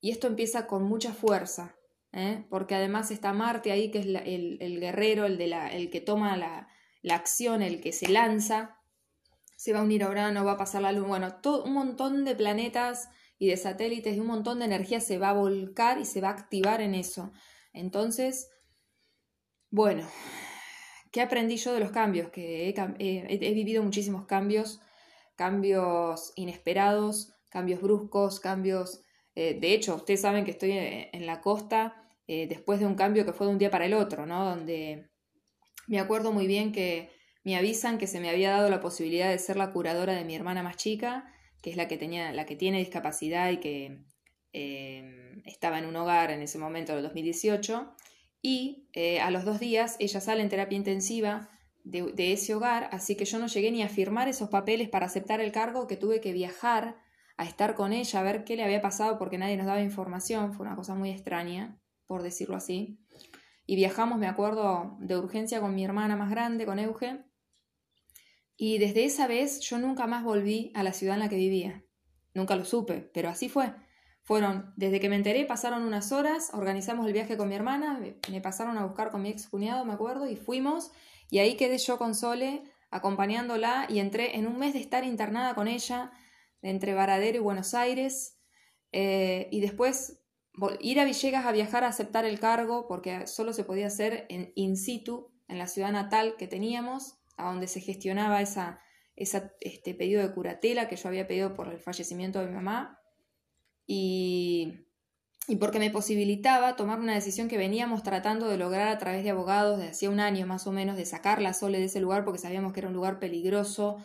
Y 0.00 0.10
esto 0.10 0.26
empieza 0.26 0.66
con 0.66 0.82
mucha 0.82 1.12
fuerza, 1.12 1.76
¿eh? 2.12 2.44
porque 2.50 2.74
además 2.74 3.12
está 3.12 3.32
Marte 3.32 3.70
ahí, 3.70 3.92
que 3.92 4.00
es 4.00 4.06
el, 4.06 4.80
guerrero, 4.80 5.24
el, 5.24 5.38
de 5.38 5.46
la, 5.46 5.68
el 5.68 5.88
que 5.88 6.00
toma 6.00 6.36
la, 6.36 6.68
acción, 7.08 7.62
el 7.62 7.80
que 7.80 7.92
se 7.92 8.08
lanza, 8.08 8.80
se 9.54 9.72
va 9.72 9.78
a 9.78 9.84
unir 9.84 10.02
a 10.02 10.10
Urano, 10.10 10.44
va 10.44 10.52
a 10.52 10.58
pasar 10.58 10.82
la 10.82 10.90
luz, 10.90 11.06
bueno, 11.06 11.36
todo, 11.36 11.62
un 11.62 11.72
montón 11.72 12.24
de 12.24 12.34
planetas 12.34 13.08
y 13.38 13.46
de 13.46 13.56
satélites 13.56 14.16
y 14.16 14.20
un 14.20 14.26
montón 14.26 14.58
de 14.58 14.64
energía 14.64 14.98
se 14.98 15.18
va 15.18 15.28
a 15.28 15.34
volcar 15.34 16.00
y 16.00 16.04
se 16.04 16.20
va 16.20 16.30
a 16.30 16.32
activar 16.32 16.80
en 16.80 16.96
eso. 16.96 17.32
Entonces, 17.72 18.50
bueno, 19.70 20.04
¿qué 21.16 21.22
aprendí 21.22 21.56
yo 21.56 21.72
de 21.72 21.80
los 21.80 21.92
cambios? 21.92 22.28
Que 22.28 22.68
he 22.68 23.54
vivido 23.54 23.82
muchísimos 23.82 24.26
cambios, 24.26 24.82
cambios 25.34 26.34
inesperados, 26.36 27.32
cambios 27.48 27.80
bruscos, 27.80 28.38
cambios 28.38 29.00
eh, 29.36 29.58
de 29.60 29.72
hecho, 29.74 29.94
ustedes 29.94 30.22
saben 30.22 30.44
que 30.44 30.50
estoy 30.50 30.72
eh, 30.72 31.10
en 31.14 31.24
la 31.24 31.40
costa 31.42 31.94
eh, 32.26 32.46
después 32.48 32.80
de 32.80 32.86
un 32.86 32.96
cambio 32.96 33.24
que 33.24 33.32
fue 33.32 33.46
de 33.46 33.52
un 33.52 33.58
día 33.58 33.70
para 33.70 33.84
el 33.84 33.94
otro, 33.94 34.26
¿no? 34.26 34.44
Donde 34.44 35.10
me 35.86 36.00
acuerdo 36.00 36.32
muy 36.32 36.46
bien 36.46 36.72
que 36.72 37.10
me 37.44 37.56
avisan 37.56 37.98
que 37.98 38.06
se 38.06 38.18
me 38.18 38.30
había 38.30 38.50
dado 38.50 38.68
la 38.70 38.80
posibilidad 38.80 39.30
de 39.30 39.38
ser 39.38 39.56
la 39.56 39.72
curadora 39.72 40.14
de 40.14 40.24
mi 40.24 40.34
hermana 40.34 40.62
más 40.62 40.76
chica, 40.76 41.32
que 41.62 41.70
es 41.70 41.76
la 41.76 41.88
que, 41.88 41.96
tenía, 41.96 42.32
la 42.32 42.46
que 42.46 42.56
tiene 42.56 42.78
discapacidad 42.78 43.50
y 43.52 43.58
que 43.58 44.04
estaba 45.44 45.78
en 45.78 45.86
un 45.86 45.96
hogar 45.96 46.30
en 46.30 46.40
ese 46.40 46.58
momento 46.58 46.94
del 46.94 47.02
2018. 47.02 47.94
Y 48.48 48.86
a 49.20 49.32
los 49.32 49.44
dos 49.44 49.58
días 49.58 49.96
ella 49.98 50.20
sale 50.20 50.40
en 50.40 50.48
terapia 50.48 50.76
intensiva 50.76 51.50
de, 51.82 52.32
ese 52.32 52.54
hogar, 52.54 52.88
así 52.92 53.16
que 53.16 53.24
yo 53.24 53.40
no 53.40 53.48
llegué 53.48 53.72
ni 53.72 53.82
a 53.82 53.88
firmar 53.88 54.28
esos 54.28 54.50
papeles 54.50 54.88
para 54.88 55.06
aceptar 55.06 55.40
el 55.40 55.50
cargo, 55.50 55.88
que 55.88 55.96
tuve 55.96 56.20
que 56.20 56.32
viajar 56.32 56.96
a 57.36 57.44
estar 57.44 57.74
con 57.74 57.92
ella, 57.92 58.20
a 58.20 58.22
ver 58.22 58.44
qué 58.44 58.54
le 58.54 58.62
había 58.62 58.80
pasado 58.80 59.18
porque 59.18 59.36
nadie 59.36 59.56
nos 59.56 59.66
daba 59.66 59.82
información, 59.82 60.52
fue 60.52 60.64
una 60.64 60.76
cosa 60.76 60.94
muy 60.94 61.10
extraña, 61.10 61.80
por 62.06 62.22
decirlo 62.22 62.54
así. 62.54 63.00
Y 63.66 63.74
viajamos, 63.74 64.16
me 64.16 64.28
acuerdo, 64.28 64.96
de 65.00 65.18
urgencia 65.18 65.60
con 65.60 65.74
mi 65.74 65.84
hermana 65.84 66.14
más 66.14 66.30
grande, 66.30 66.66
con 66.66 66.78
Euge, 66.78 67.24
y 68.56 68.78
desde 68.78 69.06
esa 69.06 69.26
vez 69.26 69.58
yo 69.58 69.78
nunca 69.78 70.06
más 70.06 70.22
volví 70.22 70.70
a 70.76 70.84
la 70.84 70.92
ciudad 70.92 71.14
en 71.14 71.20
la 71.20 71.28
que 71.28 71.34
vivía. 71.34 71.82
Nunca 72.32 72.54
lo 72.54 72.64
supe, 72.64 73.10
pero 73.12 73.28
así 73.28 73.48
fue. 73.48 73.74
Fueron, 74.26 74.72
desde 74.74 74.98
que 74.98 75.08
me 75.08 75.14
enteré, 75.14 75.44
pasaron 75.44 75.84
unas 75.84 76.10
horas, 76.10 76.50
organizamos 76.52 77.06
el 77.06 77.12
viaje 77.12 77.36
con 77.36 77.48
mi 77.48 77.54
hermana, 77.54 78.00
me 78.28 78.40
pasaron 78.40 78.76
a 78.76 78.84
buscar 78.84 79.12
con 79.12 79.22
mi 79.22 79.28
ex 79.28 79.46
cuñado, 79.46 79.84
me 79.84 79.92
acuerdo, 79.92 80.28
y 80.28 80.34
fuimos, 80.34 80.90
y 81.30 81.38
ahí 81.38 81.54
quedé 81.56 81.78
yo 81.78 81.96
con 81.96 82.16
Sole, 82.16 82.64
acompañándola, 82.90 83.86
y 83.88 84.00
entré 84.00 84.36
en 84.36 84.48
un 84.48 84.58
mes 84.58 84.72
de 84.72 84.80
estar 84.80 85.04
internada 85.04 85.54
con 85.54 85.68
ella, 85.68 86.10
entre 86.60 86.92
Varadero 86.92 87.36
y 87.36 87.40
Buenos 87.40 87.72
Aires, 87.72 88.40
eh, 88.90 89.46
y 89.52 89.60
después 89.60 90.20
ir 90.80 90.98
a 90.98 91.04
Villegas 91.04 91.46
a 91.46 91.52
viajar 91.52 91.84
a 91.84 91.88
aceptar 91.88 92.24
el 92.24 92.40
cargo, 92.40 92.88
porque 92.88 93.28
solo 93.28 93.52
se 93.52 93.62
podía 93.62 93.86
hacer 93.86 94.26
en 94.28 94.50
in 94.56 94.76
situ, 94.76 95.30
en 95.46 95.58
la 95.58 95.68
ciudad 95.68 95.92
natal 95.92 96.34
que 96.36 96.48
teníamos, 96.48 97.20
a 97.36 97.46
donde 97.46 97.68
se 97.68 97.80
gestionaba 97.80 98.42
esa, 98.42 98.80
esa 99.14 99.52
este 99.60 99.94
pedido 99.94 100.20
de 100.20 100.34
curatela 100.34 100.88
que 100.88 100.96
yo 100.96 101.08
había 101.08 101.28
pedido 101.28 101.54
por 101.54 101.68
el 101.68 101.78
fallecimiento 101.78 102.40
de 102.40 102.46
mi 102.46 102.54
mamá 102.54 103.00
y, 103.86 104.86
porque 105.60 105.78
me 105.78 105.90
posibilitaba 105.90 106.76
tomar 106.76 106.98
una 106.98 107.14
decisión 107.14 107.48
que 107.48 107.56
veníamos 107.56 108.02
tratando 108.02 108.48
de 108.48 108.58
lograr 108.58 108.88
a 108.88 108.98
través 108.98 109.22
de 109.22 109.30
abogados 109.30 109.78
de 109.78 109.88
hacía 109.88 110.10
un 110.10 110.20
año 110.20 110.46
más 110.46 110.66
o 110.66 110.72
menos, 110.72 110.96
de 110.96 111.06
sacar 111.06 111.40
la 111.40 111.54
Sole 111.54 111.78
de 111.78 111.84
ese 111.84 112.00
lugar 112.00 112.24
porque 112.24 112.40
sabíamos 112.40 112.72
que 112.72 112.80
era 112.80 112.88
un 112.88 112.94
lugar 112.94 113.20
peligroso, 113.20 113.98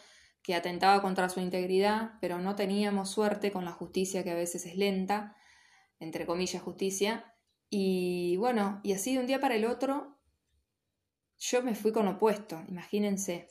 que 0.44 0.56
atentaba 0.56 1.02
contra 1.02 1.30
su 1.30 1.40
integridad, 1.40 2.14
pero 2.22 2.40
no 2.40 2.56
teníamos 2.56 3.10
suerte 3.10 3.52
con 3.52 3.66
la 3.66 3.72
justicia 3.72 4.24
que 4.24 4.32
a 4.32 4.36
veces 4.36 4.66
es 4.66 4.76
lenta, 4.76 5.36
entre 6.00 6.26
comillas 6.26 6.62
justicia. 6.62 7.36
Y 7.70 8.38
bueno, 8.38 8.80
y 8.84 8.94
así 8.94 9.14
de 9.14 9.20
un 9.20 9.28
día 9.28 9.40
para 9.40 9.56
el 9.56 9.66
otro, 9.66 10.20
yo 11.38 11.64
me 11.64 11.76
fui 11.76 11.92
con 11.92 12.08
opuesto, 12.08 12.64
imagínense. 12.68 13.50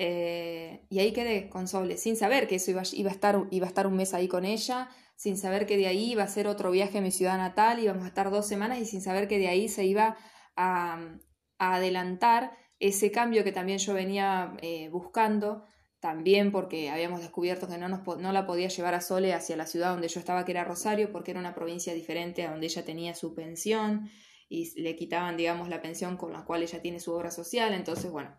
Eh, 0.00 0.86
y 0.90 1.00
ahí 1.00 1.12
quedé 1.12 1.48
con 1.48 1.66
Sole, 1.66 1.96
sin 1.96 2.14
saber 2.14 2.46
que 2.46 2.54
eso 2.54 2.70
iba, 2.70 2.82
a 2.82 2.84
estar, 2.84 3.48
iba 3.50 3.66
a 3.66 3.68
estar 3.68 3.88
un 3.88 3.96
mes 3.96 4.14
ahí 4.14 4.28
con 4.28 4.44
ella, 4.44 4.88
sin 5.16 5.36
saber 5.36 5.66
que 5.66 5.76
de 5.76 5.88
ahí 5.88 6.12
iba 6.12 6.22
a 6.22 6.28
ser 6.28 6.46
otro 6.46 6.70
viaje 6.70 6.98
a 6.98 7.00
mi 7.00 7.10
ciudad 7.10 7.36
natal, 7.36 7.80
íbamos 7.80 8.04
a 8.04 8.06
estar 8.06 8.30
dos 8.30 8.46
semanas 8.46 8.78
y 8.78 8.86
sin 8.86 9.02
saber 9.02 9.26
que 9.26 9.40
de 9.40 9.48
ahí 9.48 9.68
se 9.68 9.84
iba 9.84 10.16
a, 10.54 11.18
adelantar 11.58 12.52
ese 12.78 13.10
cambio 13.10 13.42
que 13.42 13.50
también 13.50 13.80
yo 13.80 13.92
venía 13.92 14.54
eh, 14.62 14.88
buscando, 14.90 15.64
también 15.98 16.52
porque 16.52 16.90
habíamos 16.90 17.20
descubierto 17.20 17.66
que 17.66 17.76
no, 17.76 17.88
nos, 17.88 18.06
no 18.18 18.30
la 18.30 18.46
podía 18.46 18.68
llevar 18.68 18.94
a 18.94 19.00
Sole 19.00 19.34
hacia 19.34 19.56
la 19.56 19.66
ciudad 19.66 19.90
donde 19.90 20.06
yo 20.06 20.20
estaba, 20.20 20.44
que 20.44 20.52
era 20.52 20.62
Rosario, 20.62 21.10
porque 21.10 21.32
era 21.32 21.40
una 21.40 21.56
provincia 21.56 21.92
diferente 21.92 22.44
a 22.44 22.52
donde 22.52 22.66
ella 22.66 22.84
tenía 22.84 23.14
su 23.16 23.34
pensión 23.34 24.08
y 24.48 24.80
le 24.80 24.94
quitaban, 24.94 25.36
digamos, 25.36 25.68
la 25.68 25.82
pensión 25.82 26.16
con 26.16 26.32
la 26.32 26.44
cual 26.44 26.62
ella 26.62 26.80
tiene 26.80 27.00
su 27.00 27.12
obra 27.12 27.32
social. 27.32 27.74
Entonces, 27.74 28.12
bueno, 28.12 28.38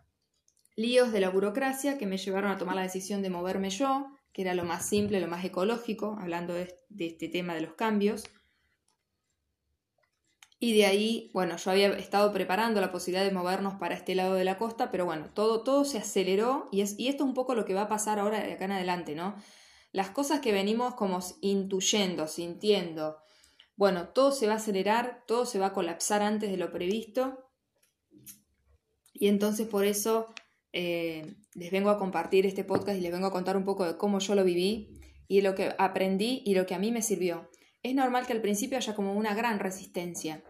líos 0.80 1.12
de 1.12 1.20
la 1.20 1.28
burocracia 1.28 1.98
que 1.98 2.06
me 2.06 2.16
llevaron 2.16 2.50
a 2.50 2.58
tomar 2.58 2.74
la 2.74 2.82
decisión 2.82 3.22
de 3.22 3.30
moverme 3.30 3.68
yo, 3.70 4.06
que 4.32 4.42
era 4.42 4.54
lo 4.54 4.64
más 4.64 4.86
simple, 4.88 5.20
lo 5.20 5.28
más 5.28 5.44
ecológico, 5.44 6.16
hablando 6.18 6.54
de, 6.54 6.74
este 6.98 7.28
tema 7.28 7.54
de 7.54 7.60
los 7.60 7.74
cambios. 7.74 8.24
Y 10.58 10.74
de 10.74 10.86
ahí, 10.86 11.30
bueno, 11.32 11.56
yo 11.56 11.70
había 11.70 11.88
estado 11.98 12.32
preparando 12.32 12.80
la 12.80 12.92
posibilidad 12.92 13.24
de 13.24 13.32
movernos 13.32 13.74
para 13.74 13.94
este 13.94 14.14
lado 14.14 14.34
de 14.34 14.44
la 14.44 14.58
costa, 14.58 14.90
pero 14.90 15.04
bueno, 15.04 15.30
todo, 15.34 15.62
todo 15.64 15.84
se 15.84 15.98
aceleró 15.98 16.68
y, 16.70 16.80
es, 16.80 16.98
y 16.98 17.08
esto 17.08 17.24
es 17.24 17.28
un 17.28 17.34
poco 17.34 17.54
lo 17.54 17.64
que 17.64 17.74
va 17.74 17.82
a 17.82 17.88
pasar 17.88 18.18
ahora 18.18 18.40
de 18.40 18.52
acá 18.52 18.66
en 18.66 18.72
adelante, 18.72 19.14
¿no? 19.14 19.36
Las 19.92 20.10
cosas 20.10 20.40
que 20.40 20.52
venimos 20.52 20.94
como 20.94 21.20
intuyendo, 21.40 22.28
sintiendo, 22.28 23.16
bueno, 23.76 24.08
todo 24.08 24.32
se 24.32 24.46
va 24.46 24.54
a 24.54 24.56
acelerar, 24.56 25.24
todo 25.26 25.46
se 25.46 25.58
va 25.58 25.66
a 25.66 25.72
colapsar 25.72 26.22
antes 26.22 26.50
de 26.50 26.58
lo 26.58 26.70
previsto. 26.70 27.50
Y 29.14 29.28
entonces 29.28 29.66
por 29.66 29.86
eso 29.86 30.28
eh, 30.72 31.34
les 31.54 31.70
vengo 31.70 31.90
a 31.90 31.98
compartir 31.98 32.46
este 32.46 32.64
podcast 32.64 32.98
y 32.98 33.00
les 33.00 33.12
vengo 33.12 33.26
a 33.26 33.32
contar 33.32 33.56
un 33.56 33.64
poco 33.64 33.84
de 33.84 33.96
cómo 33.96 34.18
yo 34.20 34.34
lo 34.34 34.44
viví 34.44 35.00
y 35.26 35.42
lo 35.42 35.54
que 35.54 35.74
aprendí 35.78 36.42
y 36.44 36.54
lo 36.54 36.66
que 36.66 36.74
a 36.74 36.78
mí 36.78 36.90
me 36.92 37.02
sirvió. 37.02 37.50
Es 37.82 37.94
normal 37.94 38.26
que 38.26 38.32
al 38.32 38.42
principio 38.42 38.76
haya 38.76 38.94
como 38.94 39.14
una 39.14 39.34
gran 39.34 39.58
resistencia. 39.58 40.44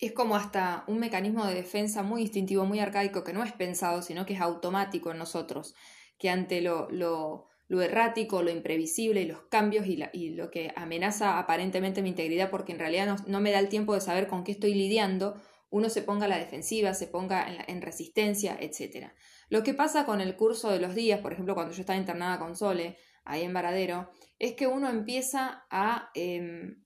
Es 0.00 0.12
como 0.12 0.36
hasta 0.36 0.84
un 0.88 0.98
mecanismo 0.98 1.46
de 1.46 1.54
defensa 1.54 2.02
muy 2.02 2.22
instintivo, 2.22 2.66
muy 2.66 2.80
arcaico, 2.80 3.24
que 3.24 3.32
no 3.32 3.42
es 3.42 3.52
pensado, 3.52 4.02
sino 4.02 4.26
que 4.26 4.34
es 4.34 4.40
automático 4.40 5.10
en 5.10 5.18
nosotros, 5.18 5.74
que 6.18 6.28
ante 6.28 6.60
lo, 6.60 6.90
lo, 6.90 7.48
errático, 7.80 8.42
lo 8.42 8.50
imprevisible 8.50 9.22
y 9.22 9.26
los 9.26 9.42
cambios 9.42 9.86
y, 9.86 10.30
lo 10.30 10.50
que 10.50 10.72
amenaza 10.76 11.38
aparentemente 11.38 12.02
mi 12.02 12.10
integridad, 12.10 12.50
porque 12.50 12.72
en 12.72 12.78
realidad 12.80 13.18
no, 13.26 13.40
me 13.40 13.52
da 13.52 13.58
el 13.58 13.68
tiempo 13.68 13.94
de 13.94 14.00
saber 14.00 14.26
con 14.28 14.44
qué 14.44 14.52
estoy 14.52 14.74
lidiando, 14.74 15.40
uno 15.70 15.88
se 15.90 16.02
ponga 16.02 16.26
a 16.26 16.28
la 16.28 16.38
defensiva, 16.38 16.94
se 16.94 17.06
ponga 17.06 17.46
en, 17.66 17.82
resistencia, 17.82 18.56
etc. 18.60 19.12
Lo 19.48 19.62
que 19.62 19.74
pasa 19.74 20.06
con 20.06 20.20
el 20.20 20.36
curso 20.36 20.70
de 20.70 20.80
los 20.80 20.94
días, 20.94 21.20
por 21.20 21.32
ejemplo, 21.32 21.54
cuando 21.54 21.72
yo 21.72 21.80
estaba 21.80 21.98
internada 21.98 22.38
con 22.38 22.56
Sole, 22.56 22.96
ahí 23.24 23.42
en 23.42 23.52
Varadero, 23.52 24.10
es 24.38 24.54
que 24.54 24.66
uno 24.66 24.88
empieza 24.88 25.66
a, 25.70 26.10
em, 26.14 26.84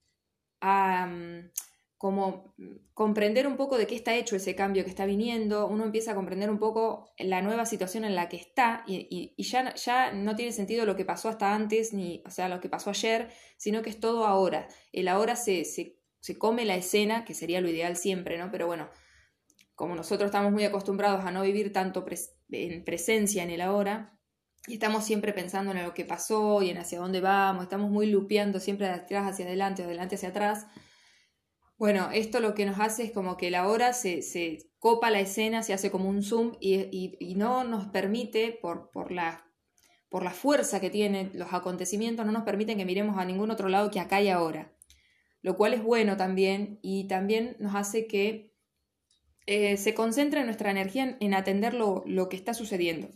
a 0.61 1.06
mm, 1.06 1.50
como 1.99 2.54
comprender 2.94 3.49
un 3.49 3.56
poco 3.56 3.76
de 3.76 3.88
qué 3.88 3.97
está 3.97 4.14
hecho 4.14 4.37
ese 4.37 4.54
cambio 4.54 4.85
que 4.85 4.90
está 4.90 5.04
viniendo, 5.04 5.66
uno 5.66 5.85
empieza 5.85 6.12
a 6.12 6.14
comprender 6.14 6.49
un 6.49 6.61
poco 6.61 7.12
la 7.18 7.42
nueva 7.42 7.66
situación 7.66 8.04
en 8.04 8.14
la 8.14 8.28
que 8.28 8.37
está 8.37 8.85
y, 8.87 9.35
ya, 9.42 9.75
ya, 9.75 10.12
no 10.12 10.37
tiene 10.37 10.52
sentido 10.52 10.87
lo 10.87 10.94
que 10.94 11.04
pasó 11.04 11.28
hasta 11.28 11.52
antes, 11.52 11.92
ni, 11.92 12.23
o 12.25 12.30
sea, 12.30 12.49
lo 12.49 12.61
que 12.61 12.68
pasó 12.68 12.90
ayer, 12.90 13.30
sino 13.56 13.82
que 13.82 13.90
es 13.90 13.99
todo 13.99 14.26
ahora. 14.26 14.68
El 14.92 15.08
ahora 15.08 15.35
se, 15.35 15.64
se 15.64 15.97
se 16.20 16.38
come 16.38 16.64
la 16.64 16.76
escena, 16.76 17.25
que 17.25 17.34
sería 17.34 17.60
lo 17.60 17.68
ideal 17.68 17.96
siempre, 17.96 18.38
¿no? 18.38 18.50
Pero 18.50 18.66
bueno, 18.66 18.88
como 19.75 19.94
nosotros 19.94 20.28
estamos 20.28 20.52
muy 20.52 20.64
acostumbrados 20.64 21.25
a 21.25 21.30
no 21.30 21.42
vivir 21.42 21.72
tanto 21.72 22.04
en 22.50 22.84
presencia 22.84 23.42
en 23.42 23.50
el 23.50 23.60
ahora, 23.60 24.18
y 24.66 24.75
estamos 24.75 25.04
siempre 25.04 25.32
pensando 25.32 25.70
en 25.70 25.82
lo 25.82 25.94
que 25.94 26.04
pasó 26.04 26.62
y 26.62 26.70
en 26.70 26.78
hacia 26.78 26.98
dónde 26.98 27.20
vamos, 27.20 27.62
estamos 27.62 27.90
muy 27.90 28.06
lupeando 28.06 28.60
siempre 28.60 28.87
de 28.87 28.94
atrás 28.94 29.26
hacia 29.26 29.46
adelante, 29.46 29.82
de 29.82 29.87
adelante 29.87 30.16
hacia 30.16 30.30
atrás. 30.30 30.66
Bueno, 31.78 32.10
esto 32.12 32.40
lo 32.40 32.54
que 32.54 32.66
nos 32.66 32.80
hace 32.80 33.04
es 33.04 33.12
como 33.12 33.37
que 33.37 33.50
la 33.50 33.68
hora 33.68 33.92
se, 33.92 34.20
se 34.20 34.58
copa 34.78 35.10
la 35.10 35.20
escena, 35.20 35.62
se 35.62 35.72
hace 35.72 35.90
como 35.90 36.08
un 36.08 36.22
zoom 36.22 36.56
y, 36.60 37.16
y, 37.20 37.34
no 37.37 37.62
nos 37.62 37.87
permite, 37.87 38.58
por, 38.60 38.90
por, 38.90 39.12
la, 39.12 39.46
por 40.10 40.25
la 40.25 40.32
fuerza 40.32 40.80
que 40.80 40.90
tienen 40.90 41.30
los 41.34 41.52
acontecimientos, 41.54 42.26
no 42.26 42.32
nos 42.32 42.42
permiten 42.42 42.78
que 42.78 42.84
miremos 42.84 43.16
a 43.16 43.25
ningún 43.25 43.52
otro 43.52 43.68
lado 43.68 43.90
que 43.90 44.00
acá 44.00 44.20
y 44.20 44.28
ahora 44.28 44.72
lo 45.48 45.56
cual 45.56 45.72
es 45.72 45.82
bueno 45.82 46.18
también 46.18 46.78
y 46.82 47.08
también 47.08 47.56
nos 47.58 47.74
hace 47.74 48.06
que 48.06 48.54
eh, 49.46 49.78
se 49.78 49.94
concentre 49.94 50.44
nuestra 50.44 50.70
energía 50.70 51.16
en, 51.18 51.32
atender 51.32 51.72
lo, 51.72 52.04
que 52.28 52.36
está 52.36 52.52
sucediendo. 52.52 53.08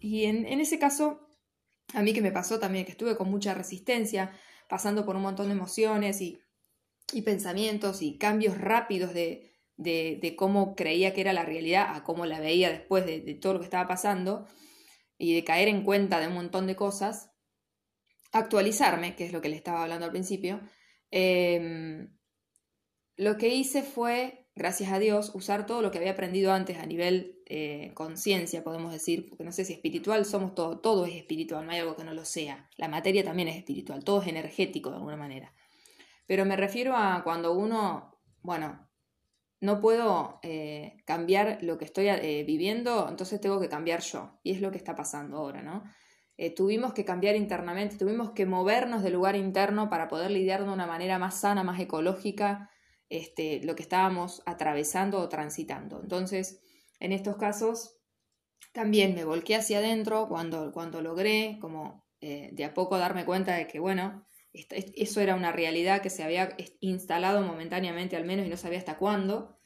Y 0.00 0.24
en, 0.24 0.46
ese 0.46 0.78
caso, 0.78 1.28
a 1.92 2.02
mí 2.02 2.14
que 2.14 2.22
me 2.22 2.32
pasó 2.32 2.58
también, 2.58 2.86
que 2.86 2.92
estuve 2.92 3.18
con 3.18 3.30
mucha 3.30 3.52
resistencia, 3.52 4.32
pasando 4.66 5.04
por 5.04 5.14
un 5.14 5.20
montón 5.20 5.48
de 5.48 5.52
emociones 5.52 6.22
y, 6.22 6.40
pensamientos 7.22 8.00
y 8.00 8.16
cambios 8.16 8.56
rápidos 8.56 9.12
de, 9.12 9.52
de, 9.76 10.34
cómo 10.38 10.74
creía 10.74 11.12
que 11.12 11.20
era 11.20 11.34
la 11.34 11.44
realidad 11.44 11.94
a 11.94 12.02
cómo 12.02 12.24
la 12.24 12.40
veía 12.40 12.70
después 12.70 13.04
de, 13.04 13.20
de 13.20 13.34
todo 13.34 13.52
lo 13.52 13.58
que 13.58 13.66
estaba 13.66 13.86
pasando 13.86 14.46
y 15.18 15.34
de 15.34 15.44
caer 15.44 15.68
en 15.68 15.84
cuenta 15.84 16.18
de 16.18 16.28
un 16.28 16.34
montón 16.34 16.66
de 16.66 16.76
cosas, 16.76 17.30
actualizarme, 18.32 19.16
que 19.16 19.26
es 19.26 19.34
lo 19.34 19.42
que 19.42 19.50
le 19.50 19.56
estaba 19.56 19.82
hablando 19.82 20.06
al 20.06 20.12
principio, 20.12 20.62
Em, 21.10 22.16
lo 23.16 23.36
que 23.36 23.48
hice 23.48 23.82
fue, 23.82 24.46
gracias 24.54 24.92
a 24.92 24.98
Dios, 24.98 25.32
usar 25.34 25.66
todo 25.66 25.82
lo 25.82 25.90
que 25.90 25.98
había 25.98 26.12
aprendido 26.12 26.52
antes 26.52 26.78
a 26.78 26.86
nivel 26.86 27.42
eh, 27.46 27.92
conciencia, 27.94 28.62
podemos 28.62 28.92
decir, 28.92 29.28
porque 29.28 29.44
no 29.44 29.52
sé 29.52 29.64
si 29.64 29.72
espiritual 29.72 30.24
somos 30.24 30.54
todo, 30.54 30.80
todo 30.80 31.06
es 31.06 31.14
espiritual, 31.14 31.64
no 31.66 31.72
hay 31.72 31.80
algo 31.80 31.96
que 31.96 32.04
no 32.04 32.14
lo 32.14 32.24
sea. 32.24 32.68
La 32.76 32.88
materia 32.88 33.24
también 33.24 33.48
es 33.48 33.56
espiritual, 33.56 34.04
todo 34.04 34.22
es 34.22 34.28
energético 34.28 34.90
de 34.90 34.96
alguna 34.96 35.16
manera. 35.16 35.54
Pero 36.26 36.44
me 36.44 36.56
refiero 36.56 36.94
a 36.94 37.22
cuando 37.24 37.54
uno, 37.54 38.20
bueno, 38.42 38.88
no 39.60 39.80
puedo 39.80 40.38
eh, 40.42 40.98
cambiar 41.04 41.58
lo 41.62 41.78
que 41.78 41.84
estoy 41.84 42.08
eh, 42.08 42.44
viviendo, 42.46 43.08
entonces 43.08 43.40
tengo 43.40 43.60
que 43.60 43.68
cambiar 43.68 44.02
yo. 44.02 44.38
Y 44.42 44.52
es 44.52 44.60
lo 44.60 44.70
que 44.70 44.78
está 44.78 44.94
pasando 44.94 45.38
ahora, 45.38 45.62
¿no? 45.62 45.82
Eh, 46.40 46.54
tuvimos 46.54 46.94
que 46.94 47.04
cambiar 47.04 47.34
internamente, 47.34 47.96
tuvimos 47.98 48.30
que 48.30 48.46
movernos 48.46 49.02
del 49.02 49.14
lugar 49.14 49.34
interno 49.34 49.90
para 49.90 50.06
poder 50.06 50.30
lidiar 50.30 50.64
de 50.64 50.70
una 50.70 50.86
manera 50.86 51.18
más 51.18 51.40
sana, 51.40 51.64
más 51.64 51.80
ecológica, 51.80 52.70
este, 53.08 53.60
lo 53.64 53.74
que 53.74 53.82
estábamos 53.82 54.40
atravesando 54.46 55.18
o 55.18 55.28
transitando. 55.28 56.00
Entonces, 56.00 56.62
en 57.00 57.10
estos 57.10 57.36
casos, 57.36 57.96
también 58.72 59.16
me 59.16 59.24
volqué 59.24 59.56
hacia 59.56 59.78
adentro 59.78 60.28
cuando, 60.28 60.70
cuando 60.70 61.02
logré 61.02 61.58
como 61.60 62.06
eh, 62.20 62.50
de 62.52 62.64
a 62.64 62.72
poco 62.72 62.98
darme 62.98 63.24
cuenta 63.24 63.56
de 63.56 63.66
que, 63.66 63.80
bueno, 63.80 64.24
eso 64.52 65.20
era 65.20 65.34
una 65.34 65.50
realidad 65.50 66.02
que 66.02 66.10
se 66.10 66.22
había 66.22 66.56
instalado 66.78 67.42
momentáneamente 67.42 68.16
al 68.16 68.24
menos 68.24 68.46
y 68.46 68.48
no 68.48 68.56
sabía 68.56 68.78
hasta 68.78 68.96
cuándo, 68.96 69.58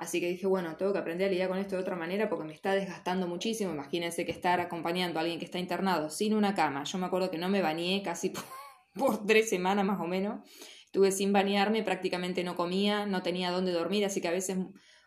Así 0.00 0.18
que 0.18 0.28
dije, 0.28 0.46
bueno, 0.46 0.76
tengo 0.78 0.94
que 0.94 0.98
aprender 0.98 1.28
a 1.28 1.30
lidiar 1.30 1.50
con 1.50 1.58
esto 1.58 1.76
de 1.76 1.82
otra 1.82 1.94
manera 1.94 2.30
porque 2.30 2.46
me 2.46 2.54
está 2.54 2.72
desgastando 2.72 3.28
muchísimo. 3.28 3.70
Imagínense 3.70 4.24
que 4.24 4.32
estar 4.32 4.58
acompañando 4.58 5.18
a 5.18 5.20
alguien 5.20 5.38
que 5.38 5.44
está 5.44 5.58
internado 5.58 6.08
sin 6.08 6.32
una 6.32 6.54
cama. 6.54 6.84
Yo 6.84 6.96
me 6.96 7.04
acuerdo 7.04 7.30
que 7.30 7.36
no 7.36 7.50
me 7.50 7.60
bañé 7.60 8.00
casi 8.02 8.32
por, 8.94 9.26
tres 9.26 9.50
semanas 9.50 9.84
más 9.84 10.00
o 10.00 10.06
menos. 10.06 10.40
Estuve 10.86 11.12
sin 11.12 11.34
bañarme, 11.34 11.82
prácticamente 11.82 12.42
no 12.44 12.56
comía, 12.56 13.04
no 13.04 13.22
tenía 13.22 13.50
dónde 13.50 13.72
dormir, 13.72 14.06
así 14.06 14.22
que 14.22 14.28
a 14.28 14.32
veces, 14.32 14.56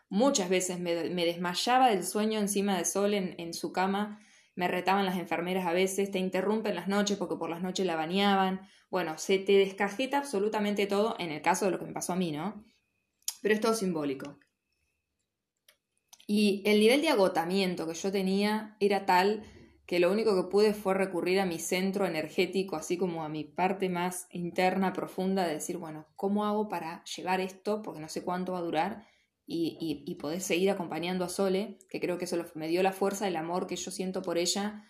muchas 0.08 0.48
veces 0.48 0.78
me, 0.78 0.94
desmayaba 0.94 1.88
del 1.88 2.04
sueño 2.04 2.38
encima 2.38 2.78
de 2.78 2.84
sol 2.84 3.14
en, 3.14 3.34
en 3.38 3.52
su 3.52 3.72
cama 3.72 4.20
me 4.54 4.68
retaban 4.68 5.04
las 5.04 5.16
enfermeras 5.16 5.66
a 5.66 5.72
veces, 5.72 6.12
te 6.12 6.20
interrumpen 6.20 6.76
las 6.76 6.86
noches 6.86 7.18
porque 7.18 7.34
por 7.34 7.50
las 7.50 7.60
noches 7.60 7.84
la 7.84 7.96
bañaban. 7.96 8.60
Bueno, 8.88 9.18
se 9.18 9.38
te 9.38 9.58
descajeta 9.58 10.18
absolutamente 10.18 10.86
todo 10.86 11.16
en 11.18 11.32
el 11.32 11.42
caso 11.42 11.64
de 11.64 11.72
lo 11.72 11.80
que 11.80 11.86
me 11.86 11.92
pasó 11.92 12.12
a 12.12 12.16
mí, 12.16 12.30
¿no? 12.30 12.64
Pero 13.42 13.56
es 13.56 13.60
todo 13.60 13.74
simbólico. 13.74 14.38
Y 16.26 16.62
el 16.64 16.80
nivel 16.80 17.02
de 17.02 17.10
agotamiento 17.10 17.86
que 17.86 17.94
yo 17.94 18.10
tenía 18.10 18.76
era 18.80 19.06
tal 19.06 19.42
que 19.86 20.00
lo 20.00 20.10
único 20.10 20.34
que 20.34 20.48
pude 20.48 20.72
fue 20.72 20.94
recurrir 20.94 21.40
a 21.40 21.46
mi 21.46 21.58
centro 21.58 22.06
energético, 22.06 22.76
así 22.76 22.96
como 22.96 23.22
a 23.22 23.28
mi 23.28 23.44
parte 23.44 23.90
más 23.90 24.26
interna, 24.30 24.94
profunda, 24.94 25.46
de 25.46 25.54
decir, 25.54 25.76
bueno, 25.76 26.06
¿cómo 26.16 26.46
hago 26.46 26.68
para 26.68 27.04
llevar 27.04 27.40
esto? 27.40 27.82
Porque 27.82 28.00
no 28.00 28.08
sé 28.08 28.24
cuánto 28.24 28.52
va 28.52 28.58
a 28.58 28.62
durar 28.62 29.06
y, 29.46 30.02
y, 30.06 30.14
poder 30.14 30.40
seguir 30.40 30.70
acompañando 30.70 31.24
a 31.24 31.28
Sole, 31.28 31.78
que 31.90 32.00
creo 32.00 32.16
que 32.16 32.24
eso 32.24 32.42
me 32.54 32.68
dio 32.68 32.82
la 32.82 32.92
fuerza, 32.92 33.28
el 33.28 33.36
amor 33.36 33.66
que 33.66 33.76
yo 33.76 33.90
siento 33.90 34.22
por 34.22 34.38
ella, 34.38 34.84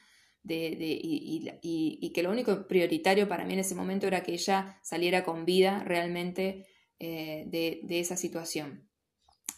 de, 0.44 0.76
de, 0.76 0.98
y, 1.02 1.58
y, 1.62 2.12
que 2.12 2.22
lo 2.22 2.30
único 2.30 2.68
prioritario 2.68 3.26
para 3.28 3.44
mí 3.44 3.54
en 3.54 3.60
ese 3.60 3.74
momento 3.74 4.06
era 4.06 4.22
que 4.22 4.34
ella 4.34 4.78
saliera 4.82 5.24
con 5.24 5.44
vida 5.44 5.82
realmente 5.84 6.66
eh, 7.00 7.44
de, 7.46 7.80
de, 7.82 7.98
esa 7.98 8.16
situación. 8.16 8.88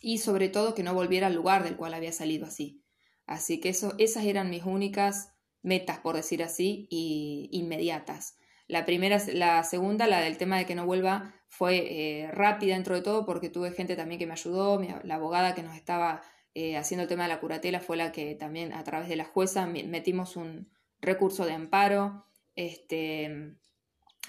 Y 0.00 0.18
sobre 0.18 0.48
todo 0.48 0.74
que 0.74 0.82
no 0.82 0.94
volviera 0.94 1.26
al 1.26 1.34
lugar 1.34 1.64
del 1.64 1.76
cual 1.76 1.94
había 1.94 2.12
salido 2.12 2.46
así. 2.46 2.82
Así 3.26 3.60
que 3.60 3.70
eso, 3.70 3.94
esas 3.98 4.24
eran 4.24 4.50
mis 4.50 4.64
únicas 4.64 5.32
metas, 5.62 5.98
por 5.98 6.14
decir 6.16 6.42
así, 6.42 6.86
y 6.90 7.48
inmediatas. 7.52 8.36
La 8.68 8.84
primera, 8.84 9.18
la 9.32 9.62
segunda, 9.64 10.06
la 10.06 10.20
del 10.20 10.38
tema 10.38 10.58
de 10.58 10.66
que 10.66 10.74
no 10.74 10.86
vuelva, 10.86 11.34
fue 11.48 12.22
eh, 12.22 12.30
rápida 12.32 12.74
dentro 12.74 12.94
de 12.94 13.02
todo 13.02 13.24
porque 13.24 13.48
tuve 13.48 13.72
gente 13.72 13.96
también 13.96 14.18
que 14.18 14.26
me 14.26 14.32
ayudó, 14.32 14.80
la 15.04 15.14
abogada 15.14 15.54
que 15.54 15.62
nos 15.62 15.76
estaba 15.76 16.22
eh, 16.54 16.76
haciendo 16.76 17.02
el 17.02 17.08
tema 17.08 17.24
de 17.24 17.28
la 17.28 17.40
curatela 17.40 17.80
fue 17.80 17.96
la 17.96 18.12
que 18.12 18.34
también 18.34 18.72
a 18.72 18.82
través 18.82 19.08
de 19.08 19.16
la 19.16 19.24
jueza 19.24 19.66
metimos 19.66 20.36
un 20.36 20.70
recurso 21.00 21.44
de 21.44 21.52
amparo 21.52 22.26
este, 22.54 23.56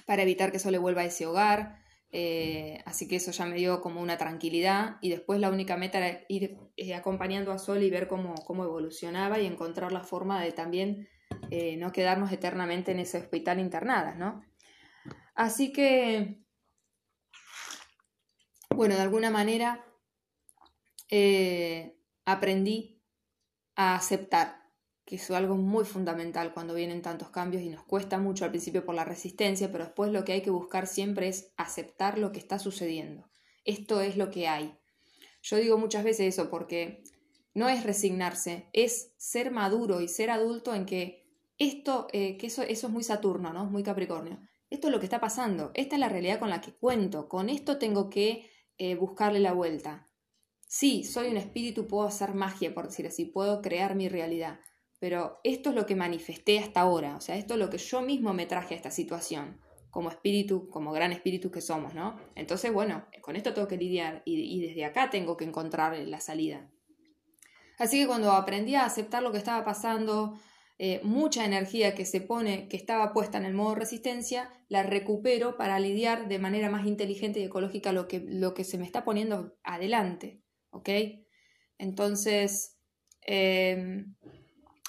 para 0.06 0.24
evitar 0.24 0.52
que 0.52 0.58
eso 0.58 0.70
le 0.70 0.78
vuelva 0.78 1.02
a 1.02 1.06
ese 1.06 1.26
hogar. 1.26 1.80
Eh, 2.12 2.82
así 2.86 3.08
que 3.08 3.18
eso 3.18 3.32
ya 3.32 3.46
me 3.46 3.58
dio 3.58 3.82
como 3.82 4.02
una 4.02 4.18
tranquilidad 4.18 4.98
y 5.02 5.10
después 5.10 5.42
la 5.42 5.50
única 5.50 5.76
meta 5.76 5.98
era 5.98 6.22
ir 6.30 6.58
acompañando 6.96 7.52
a 7.52 7.58
Sol 7.58 7.84
y 7.84 7.90
ver 7.90 8.08
cómo, 8.08 8.34
cómo 8.46 8.64
evolucionaba 8.64 9.40
y 9.40 9.46
encontrar 9.46 9.92
la 9.92 10.04
forma 10.04 10.42
de 10.42 10.54
también 10.54 11.10
eh, 11.52 11.78
no 11.78 11.92
quedarnos 11.92 12.32
eternamente 12.32 12.92
en 12.92 13.00
ese 13.00 13.18
hospital 13.18 13.60
internadas, 13.60 14.18
¿no? 14.18 14.44
Así 15.36 15.72
que, 15.72 16.42
bueno, 18.70 18.96
de 18.96 19.02
alguna 19.02 19.30
manera 19.30 19.86
eh, 21.10 21.98
aprendí 22.26 23.02
a 23.76 23.96
aceptar, 23.96 24.67
que 25.08 25.16
es 25.16 25.32
algo 25.32 25.56
muy 25.56 25.86
fundamental 25.86 26.54
cuando 26.54 26.74
vienen 26.74 27.02
tantos 27.02 27.30
cambios 27.30 27.64
y 27.64 27.70
nos 27.70 27.82
cuesta 27.84 28.18
mucho 28.18 28.44
al 28.44 28.52
principio 28.52 28.84
por 28.84 28.94
la 28.94 29.06
resistencia, 29.06 29.72
pero 29.72 29.86
después 29.86 30.12
lo 30.12 30.26
que 30.26 30.34
hay 30.34 30.42
que 30.42 30.50
buscar 30.50 30.86
siempre 30.86 31.30
es 31.30 31.54
aceptar 31.56 32.18
lo 32.18 32.34
que 32.34 32.40
está 32.40 32.60
sucediendo. 32.60 33.30
Esto 33.64 34.02
es 34.02 34.18
lo 34.18 34.30
que 34.30 34.50
hay. 34.50 34.78
Yo 35.42 35.56
digo 35.56 35.78
muchas 35.78 36.04
veces 36.04 36.34
eso 36.34 36.50
porque 36.50 37.06
no 37.54 37.70
es 37.70 37.86
resignarse, 37.86 38.68
es 38.74 39.14
ser 39.16 39.50
maduro 39.50 40.02
y 40.02 40.10
ser 40.10 40.30
adulto 40.30 40.76
en 40.76 40.86
que 40.86 41.26
esto, 41.58 42.08
eh, 42.12 42.36
que 42.36 42.48
eso, 42.48 42.64
eso 42.64 42.88
es 42.88 42.94
muy 42.94 43.04
Saturno, 43.04 43.54
¿no? 43.54 43.64
Es 43.64 43.72
muy 43.72 43.84
Capricornio. 43.84 44.42
Esto 44.70 44.88
es 44.88 44.92
lo 44.92 45.00
que 45.00 45.06
está 45.06 45.22
pasando, 45.22 45.72
esta 45.74 45.96
es 45.96 46.02
la 46.02 46.10
realidad 46.10 46.40
con 46.40 46.50
la 46.50 46.60
que 46.60 46.74
cuento, 46.74 47.30
con 47.30 47.48
esto 47.48 47.78
tengo 47.78 48.10
que 48.10 48.50
eh, 48.78 48.96
buscarle 48.96 49.40
la 49.40 49.54
vuelta. 49.54 50.10
Sí, 50.68 51.06
soy 51.06 51.30
un 51.30 51.38
espíritu, 51.38 51.88
puedo 51.88 52.06
hacer 52.06 52.34
magia, 52.34 52.74
por 52.74 52.88
decir 52.88 53.08
así, 53.08 53.24
puedo 53.24 53.62
crear 53.62 53.96
mi 53.96 54.10
realidad, 54.10 54.60
pero 55.00 55.40
esto 55.44 55.70
es 55.70 55.76
lo 55.76 55.86
que 55.86 55.96
manifesté 55.96 56.60
hasta 56.60 56.82
ahora, 56.82 57.16
o 57.16 57.22
sea, 57.22 57.36
esto 57.36 57.54
es 57.54 57.60
lo 57.60 57.70
que 57.70 57.78
yo 57.78 58.02
mismo 58.02 58.34
me 58.34 58.46
traje 58.46 58.74
a 58.74 58.78
esta 58.78 58.92
situación, 58.92 59.62
como 59.92 60.10
espíritu, 60.10 60.70
como 60.70 60.92
gran 60.92 61.12
espíritu 61.12 61.52
que 61.52 61.62
somos, 61.62 61.94
¿no? 61.94 62.18
Entonces, 62.36 62.72
bueno, 62.72 63.06
con 63.22 63.36
esto 63.36 63.54
tengo 63.54 63.68
que 63.68 63.78
lidiar 63.78 64.22
y, 64.26 64.40
y 64.42 64.68
desde 64.68 64.86
acá 64.86 65.10
tengo 65.10 65.38
que 65.38 65.46
encontrar 65.46 65.98
la 65.98 66.20
salida. 66.20 66.70
Así 67.78 68.02
que 68.02 68.08
cuando 68.08 68.32
aprendí 68.32 68.76
a 68.76 68.86
aceptar 68.86 69.24
lo 69.24 69.32
que 69.32 69.38
estaba 69.38 69.64
pasando, 69.64 70.38
eh, 70.80 71.02
mucha 71.04 71.44
energía 71.44 71.96
que 71.96 72.06
se 72.06 72.22
pone, 72.22 72.68
que 72.68 72.78
estaba 72.78 73.12
puesta 73.12 73.40
en 73.40 73.46
el 73.46 73.54
modo 73.56 73.74
resistencia, 73.74 74.52
la 74.70 74.84
recupero 74.84 75.58
para 75.58 75.80
lidiar 75.80 76.28
de 76.28 76.38
manera 76.38 76.70
más 76.70 76.86
inteligente 76.86 77.40
y 77.40 77.44
ecológica 77.44 77.92
lo 77.92 78.08
que, 78.08 78.20
lo 78.20 78.54
que 78.54 78.64
se 78.64 78.78
me 78.78 78.86
está 78.86 79.04
poniendo 79.04 79.58
adelante. 79.64 80.44
¿Ok? 80.70 80.90
Entonces, 81.80 82.78
em, 83.22 84.16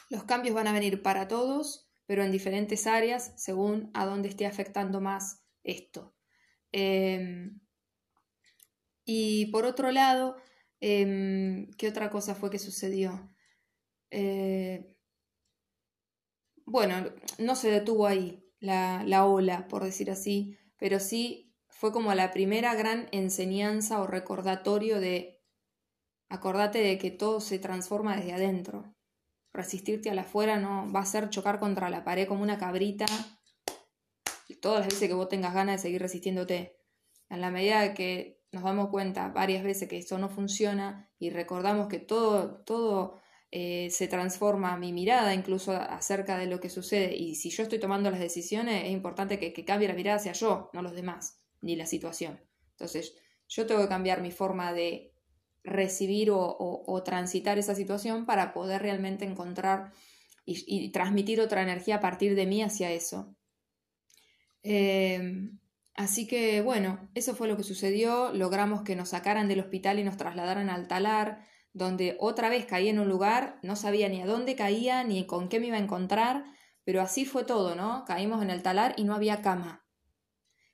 los 0.09 0.25
cambios 0.25 0.55
van 0.55 0.67
a 0.67 0.73
venir 0.73 1.03
para 1.03 1.29
todos, 1.29 1.89
pero 2.07 2.23
en 2.23 2.33
diferentes 2.33 2.87
áreas 2.87 3.33
según 3.37 3.91
a 3.95 4.07
dónde 4.07 4.29
esté 4.29 4.47
afectando 4.47 5.01
más 5.01 5.45
esto. 5.63 6.15
Em, 6.73 7.61
y 9.05 9.47
por 9.47 9.65
otro 9.65 9.91
lado, 9.91 10.37
em, 10.81 11.71
¿qué 11.79 11.89
otra 11.89 12.11
cosa 12.11 12.35
fue 12.35 12.51
que 12.51 12.59
sucedió? 12.59 13.31
Eh, 14.11 14.97
bueno, 16.65 17.13
no 17.39 17.57
se 17.57 17.71
detuvo 17.71 18.07
ahí 18.07 18.45
la, 18.61 19.03
la 19.07 19.27
ola, 19.27 19.69
por 19.69 19.85
decir 19.85 20.11
así, 20.11 20.59
pero 20.79 21.01
sí 21.01 21.55
fue 21.69 21.93
como 21.93 22.15
la 22.15 22.33
primera 22.33 22.75
gran 22.75 23.09
enseñanza 23.13 24.01
o 24.01 24.07
recordatorio 24.07 25.01
de 25.01 25.41
acordate 26.29 26.79
de 26.81 26.99
que 26.99 27.11
todo 27.11 27.41
se 27.41 27.59
transforma 27.59 28.17
desde 28.17 28.33
adentro. 28.33 28.95
Resistirte 29.59 30.09
a 30.09 30.15
la 30.15 30.23
afuera 30.23 30.57
no 30.59 30.87
va 30.93 31.01
a 31.01 31.05
ser 31.05 31.31
chocar 31.31 31.59
contra 31.59 31.91
la 31.91 32.05
pared 32.05 32.29
como 32.29 32.43
una 32.43 32.59
cabrita 32.59 33.07
todas 34.61 34.81
las 34.81 34.89
veces 34.89 35.09
que 35.09 35.15
vos 35.15 35.29
tengas 35.29 35.55
ganas 35.55 35.77
de 35.77 35.89
seguir 35.89 36.01
resistiéndote. 36.01 36.77
En 37.29 37.41
la 37.41 37.51
medida 37.51 37.95
que 37.95 38.41
nos 38.53 38.63
damos 38.63 38.89
cuenta 38.89 39.29
varias 39.29 39.63
veces 39.63 39.89
que 39.89 39.99
esto 39.99 40.19
no 40.19 40.29
funciona 40.29 41.11
y 41.19 41.31
recordamos 41.31 41.89
que 41.89 41.99
todo, 41.99 42.63
todo 42.65 43.21
eh, 43.51 43.91
se 43.91 44.09
transforma 44.09 44.77
mi 44.77 44.93
mirada 44.93 45.35
incluso 45.35 45.73
acerca 45.73 46.39
de 46.39 46.47
lo 46.47 46.61
que 46.61 46.71
sucede 46.71 47.15
y 47.15 47.35
si 47.35 47.51
yo 47.51 47.63
estoy 47.63 47.79
tomando 47.79 48.11
las 48.11 48.21
decisiones 48.21 48.85
es 48.85 48.91
importante 48.91 49.39
que, 49.39 49.65
cambie 49.65 49.89
la 49.89 49.95
mirada 49.95 50.17
hacia 50.17 50.33
yo, 50.33 50.71
no 50.73 50.83
los 50.83 50.95
demás, 50.95 51.43
ni 51.61 51.77
la 51.77 51.87
situación. 51.87 52.41
Entonces 52.71 53.15
yo 53.49 53.67
tengo 53.67 53.83
que 53.83 53.89
cambiar 53.89 54.23
mi 54.23 54.31
forma 54.31 54.73
de 54.73 55.15
recibir 55.65 56.31
o, 56.31 57.03
transitar 57.05 57.59
esa 57.59 57.75
situación 57.75 58.27
para 58.27 58.53
poder 58.53 58.83
realmente 58.83 59.25
encontrar 59.25 59.93
y, 60.45 60.91
transmitir 60.91 61.41
otra 61.41 61.63
energía 61.63 61.97
a 61.97 62.01
partir 62.01 62.35
de 62.35 62.47
mí 62.47 62.63
hacia 62.63 62.91
eso. 62.91 63.35
Em, 64.63 65.59
así 65.95 66.27
que 66.27 66.63
bueno, 66.63 67.11
eso 67.15 67.35
fue 67.35 67.49
lo 67.49 67.57
que 67.57 67.63
sucedió, 67.63 68.33
logramos 68.33 68.83
que 68.83 68.97
nos 68.97 69.11
sacaran 69.11 69.49
del 69.49 69.61
hospital 69.61 69.99
y 69.99 70.05
nos 70.05 70.17
trasladaran 70.17 70.71
al 70.71 70.89
talar, 70.89 71.47
donde 71.73 72.17
otra 72.19 72.49
vez 72.49 72.67
caí 72.67 72.89
en 72.89 72.99
un 72.99 73.09
lugar, 73.09 73.59
no 73.63 73.77
sabía 73.77 74.09
ni 74.09 74.23
a 74.23 74.27
dónde 74.27 74.57
caía, 74.57 75.05
ni 75.05 75.27
con 75.27 75.49
qué 75.49 75.61
me 75.61 75.69
iba 75.69 75.77
a 75.77 75.81
encontrar, 75.81 76.45
pero 76.85 77.03
así 77.03 77.25
fue 77.25 77.45
todo, 77.45 77.75
¿no? 77.75 78.05
Caímos 78.07 78.43
en 78.43 78.51
el 78.51 78.63
talar 78.63 78.95
y 78.97 79.05
no 79.05 79.15
había 79.15 79.43
cama. 79.43 79.88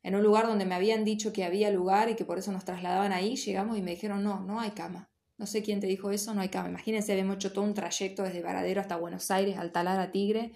En 0.05 0.15
un 0.15 0.23
lugar 0.23 0.47
donde 0.47 0.67
me 0.67 0.75
habían 0.75 1.05
dicho 1.05 1.33
que 1.33 1.45
había 1.45 1.71
lugar 1.71 2.11
y 2.11 2.15
que 2.15 2.27
por 2.27 2.39
eso 2.39 2.53
nos 2.53 2.65
trasladaban 2.65 3.13
ahí, 3.13 3.37
llegamos 3.37 3.77
y 3.79 3.83
me 3.83 3.93
dijeron, 3.93 4.23
no, 4.23 4.41
no 4.41 4.61
hay 4.61 4.71
cama. 4.71 5.11
No 5.39 5.47
sé 5.47 5.63
quién 5.63 5.81
te 5.81 5.87
dijo 5.87 6.11
eso, 6.11 6.35
no 6.35 6.43
hay 6.43 6.51
cama. 6.51 6.69
Imagínense, 6.69 7.11
habíamos 7.11 7.37
hecho 7.37 7.53
todo 7.53 7.65
un 7.65 7.75
trayecto 7.75 8.23
desde 8.23 8.43
Varadero 8.43 8.81
hasta 8.81 8.97
Buenos 8.97 9.31
Aires, 9.31 9.57
al 9.57 9.73
talar 9.73 9.99
a 9.99 10.13
Tigre. 10.13 10.53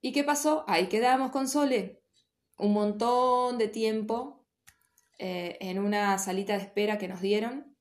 ¿Y 0.00 0.12
qué 0.12 0.24
pasó? 0.24 0.64
Ahí 0.66 0.88
quedábamos 0.88 1.30
con 1.30 1.46
Sole. 1.46 2.02
Un 2.56 2.72
montón 2.72 3.58
de 3.58 3.68
tiempo 3.68 4.46
eh, 5.18 5.58
en 5.60 5.78
una 5.78 6.18
salita 6.18 6.54
de 6.54 6.62
espera 6.62 6.96
que 6.96 7.06
nos 7.06 7.20
dieron 7.20 7.76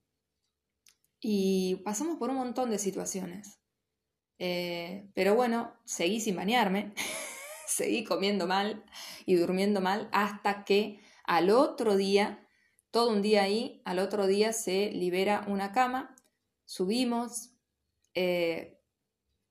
y 1.21 1.77
pasamos 1.85 2.17
por 2.17 2.29
un 2.29 2.35
montón 2.35 2.69
de 2.71 2.77
situaciones. 2.77 3.61
Eh, 4.37 5.09
pero 5.15 5.33
bueno, 5.33 5.73
seguí 5.85 6.19
sin 6.19 6.35
bañarme, 6.35 6.93
seguí 7.77 8.03
comiendo 8.03 8.47
mal 8.47 8.83
y 9.25 9.35
durmiendo 9.35 9.81
mal 9.81 10.09
hasta 10.11 10.65
que 10.65 10.99
al 11.23 11.49
otro 11.49 11.95
día, 11.95 12.47
todo 12.91 13.11
un 13.11 13.21
día 13.21 13.43
ahí, 13.43 13.81
al 13.85 13.99
otro 13.99 14.27
día 14.27 14.53
se 14.53 14.91
libera 14.91 15.45
una 15.47 15.71
cama, 15.71 16.15
subimos 16.65 17.51
eh, 18.13 18.81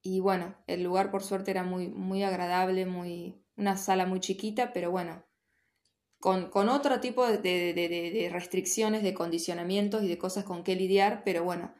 y 0.02 0.20
bueno, 0.20 0.56
el 0.66 0.82
lugar 0.82 1.10
por 1.10 1.22
suerte 1.22 1.50
era 1.50 1.64
muy, 1.64 1.88
muy 1.88 2.22
agradable, 2.22 2.86
muy, 2.86 3.44
una 3.56 3.76
sala 3.76 4.06
muy 4.06 4.20
chiquita, 4.20 4.72
pero 4.72 4.90
bueno, 4.90 5.24
con, 6.20 6.68
otro 6.68 7.00
tipo 7.00 7.26
de, 7.26 8.28
restricciones, 8.32 9.02
de 9.02 9.14
condicionamientos 9.14 10.02
y 10.02 10.08
de 10.08 10.18
cosas 10.18 10.44
con 10.44 10.64
que 10.64 10.74
lidiar, 10.74 11.22
pero 11.24 11.44
bueno, 11.44 11.74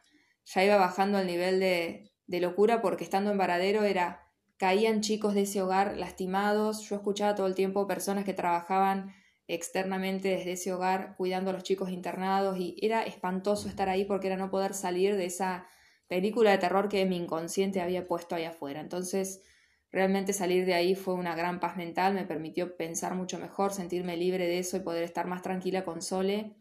ya 0.44 0.64
iba 0.64 0.76
bajando 0.76 1.18
el 1.18 1.26
nivel 1.26 1.60
de, 1.60 2.12
locura 2.26 2.82
porque 2.82 3.04
estando 3.04 3.30
en 3.30 3.38
Varadero 3.38 3.82
era, 3.84 4.25
caían 4.56 5.00
chicos 5.00 5.34
de 5.34 5.42
ese 5.42 5.62
hogar 5.62 5.96
lastimados, 5.96 6.88
yo 6.88 6.96
escuchaba 6.96 7.34
todo 7.34 7.46
el 7.46 7.54
tiempo 7.54 7.86
personas 7.86 8.24
que 8.24 8.34
trabajaban 8.34 9.14
externamente 9.48 10.28
desde 10.28 10.52
ese 10.52 10.72
hogar 10.72 11.14
cuidando 11.16 11.50
a 11.50 11.52
los 11.52 11.62
chicos 11.62 11.90
internados 11.90 12.58
y 12.58 12.76
era 12.80 13.02
espantoso 13.02 13.68
estar 13.68 13.88
ahí 13.88 14.04
porque 14.04 14.26
era 14.26 14.36
no 14.36 14.50
poder 14.50 14.74
salir 14.74 15.16
de 15.16 15.26
esa 15.26 15.66
película 16.08 16.50
de 16.50 16.58
terror 16.58 16.88
que 16.88 17.04
mi 17.04 17.16
inconsciente 17.16 17.80
había 17.80 18.06
puesto 18.06 18.34
ahí 18.34 18.44
afuera. 18.44 18.80
Entonces, 18.80 19.42
realmente 19.90 20.32
salir 20.32 20.66
de 20.66 20.74
ahí 20.74 20.94
fue 20.94 21.14
una 21.14 21.34
gran 21.34 21.60
paz 21.60 21.76
mental, 21.76 22.14
me 22.14 22.24
permitió 22.24 22.76
pensar 22.76 23.14
mucho 23.14 23.38
mejor, 23.38 23.72
sentirme 23.72 24.16
libre 24.16 24.46
de 24.46 24.58
eso 24.58 24.76
y 24.76 24.80
poder 24.80 25.04
estar 25.04 25.26
más 25.26 25.42
tranquila 25.42 25.84
con 25.84 26.02
Sole. 26.02 26.56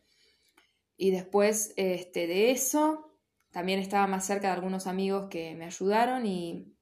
Y 0.98 1.12
después 1.12 1.74
este, 1.76 2.28
de 2.28 2.52
eso, 2.52 3.20
también 3.52 3.80
estaba 3.80 4.08
más 4.08 4.26
cerca 4.26 4.48
de 4.48 4.54
algunos 4.54 4.88
amigos 4.88 5.28
que 5.30 5.56
me 5.56 5.66
ayudaron 5.66 6.26
y 6.26 6.75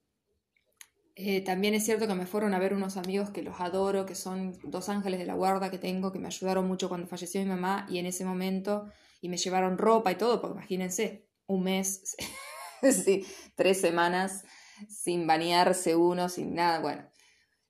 eh, 1.15 1.41
también 1.41 1.75
es 1.75 1.85
cierto 1.85 2.07
que 2.07 2.15
me 2.15 2.25
fueron 2.25 2.53
a 2.53 2.59
ver 2.59 2.73
unos 2.73 2.97
amigos 2.97 3.29
que 3.29 3.43
los 3.43 3.59
adoro, 3.59 4.05
que 4.05 4.15
son 4.15 4.57
dos 4.63 4.89
ángeles 4.89 5.19
de 5.19 5.25
la 5.27 5.35
guarda 5.35 5.69
que 5.69 5.77
tengo, 5.77 6.11
que 6.11 6.19
me 6.19 6.27
ayudaron 6.27 6.67
mucho 6.67 6.89
cuando 6.89 7.07
falleció 7.07 7.41
mi 7.41 7.47
mamá 7.47 7.85
y 7.89 7.99
en 7.99 8.07
ese 8.07 8.25
momento, 8.25 8.91
y 9.21 9.29
me 9.29 9.37
llevaron 9.37 9.77
ropa 9.77 10.11
y 10.11 10.15
todo, 10.15 10.41
porque 10.41 10.57
imagínense, 10.57 11.27
un 11.45 11.63
mes, 11.63 12.15
sí, 12.81 13.25
tres 13.55 13.79
semanas 13.79 14.43
sin 14.89 15.27
bañarse 15.27 15.95
uno, 15.95 16.29
sin 16.29 16.55
nada, 16.55 16.79
bueno. 16.79 17.07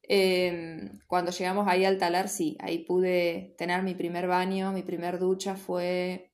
Em, 0.04 1.00
cuando 1.08 1.32
llegamos 1.32 1.68
ahí 1.68 1.86
al 1.86 1.98
talar, 1.98 2.30
sí, 2.30 2.58
ahí 2.60 2.80
pude 2.80 3.56
tener 3.58 3.84
mi 3.84 3.96
primer 3.96 4.28
baño, 4.28 4.72
mi 4.72 4.84
primer 4.84 5.20
ducha 5.20 5.56
fue... 5.56 6.32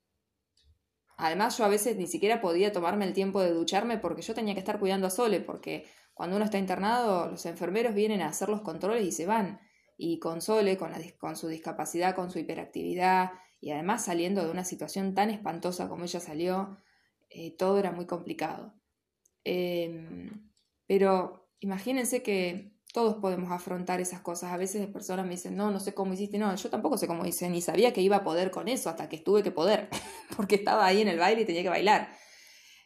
Además 1.17 1.57
yo 1.57 1.65
a 1.65 1.69
veces 1.69 1.97
ni 1.97 2.07
siquiera 2.07 2.39
podía 2.39 2.71
tomarme 2.71 3.05
el 3.05 3.13
tiempo 3.13 3.41
de 3.41 3.51
ducharme 3.51 3.97
porque 3.97 4.21
yo 4.21 4.33
tenía 4.33 4.53
que 4.53 4.61
estar 4.61 4.79
cuidando 4.79 5.07
a 5.07 5.09
Sole, 5.09 5.41
porque 5.41 5.85
cuando 6.19 6.35
uno 6.35 6.43
está 6.43 6.57
internado 6.57 7.31
los 7.31 7.45
enfermeros 7.45 7.95
vienen 7.95 8.19
a 8.19 8.27
hacer 8.27 8.49
los 8.49 8.59
controles 8.59 9.05
y 9.05 9.13
se 9.13 9.25
van. 9.25 9.61
Y 9.95 10.19
con 10.19 10.39
la, 10.39 10.77
con 11.17 11.37
su 11.37 11.47
discapacidad, 11.47 12.13
con 12.13 12.29
su 12.29 12.39
hiperactividad 12.39 13.31
y 13.61 13.71
además 13.71 14.03
saliendo 14.03 14.43
de 14.43 14.51
una 14.51 14.65
situación 14.65 15.15
tan 15.15 15.29
espantosa 15.29 15.87
como 15.87 16.03
ella 16.03 16.19
salió, 16.19 16.77
eh, 17.29 17.55
todo 17.55 17.79
era 17.79 17.93
muy 17.93 18.05
complicado. 18.05 18.73
Em, 19.45 20.51
pero 20.87 21.49
imagínense 21.61 22.21
que 22.21 22.73
todos 22.93 23.15
podemos 23.21 23.49
afrontar 23.53 24.01
esas 24.01 24.19
cosas. 24.19 24.51
A 24.51 24.57
veces 24.57 24.85
personas 24.87 25.25
me 25.25 25.35
dicen, 25.35 25.55
no, 25.55 25.71
no 25.71 25.79
sé 25.79 25.93
cómo 25.93 26.15
hiciste. 26.15 26.37
No, 26.37 26.53
yo 26.53 26.69
tampoco 26.69 26.97
sé 26.97 27.07
cómo 27.07 27.25
hice, 27.25 27.49
ni 27.49 27.61
sabía 27.61 27.93
que 27.93 28.01
iba 28.01 28.17
a 28.17 28.23
poder 28.25 28.51
con 28.51 28.67
eso 28.67 28.89
hasta 28.89 29.07
que 29.07 29.15
estuve 29.15 29.41
que 29.41 29.51
poder, 29.51 29.87
porque 30.35 30.55
estaba 30.55 30.85
ahí 30.85 31.01
en 31.01 31.07
el 31.07 31.17
baile 31.17 31.43
y 31.43 31.45
tenía 31.45 31.63
que 31.63 31.69
bailar. 31.69 32.11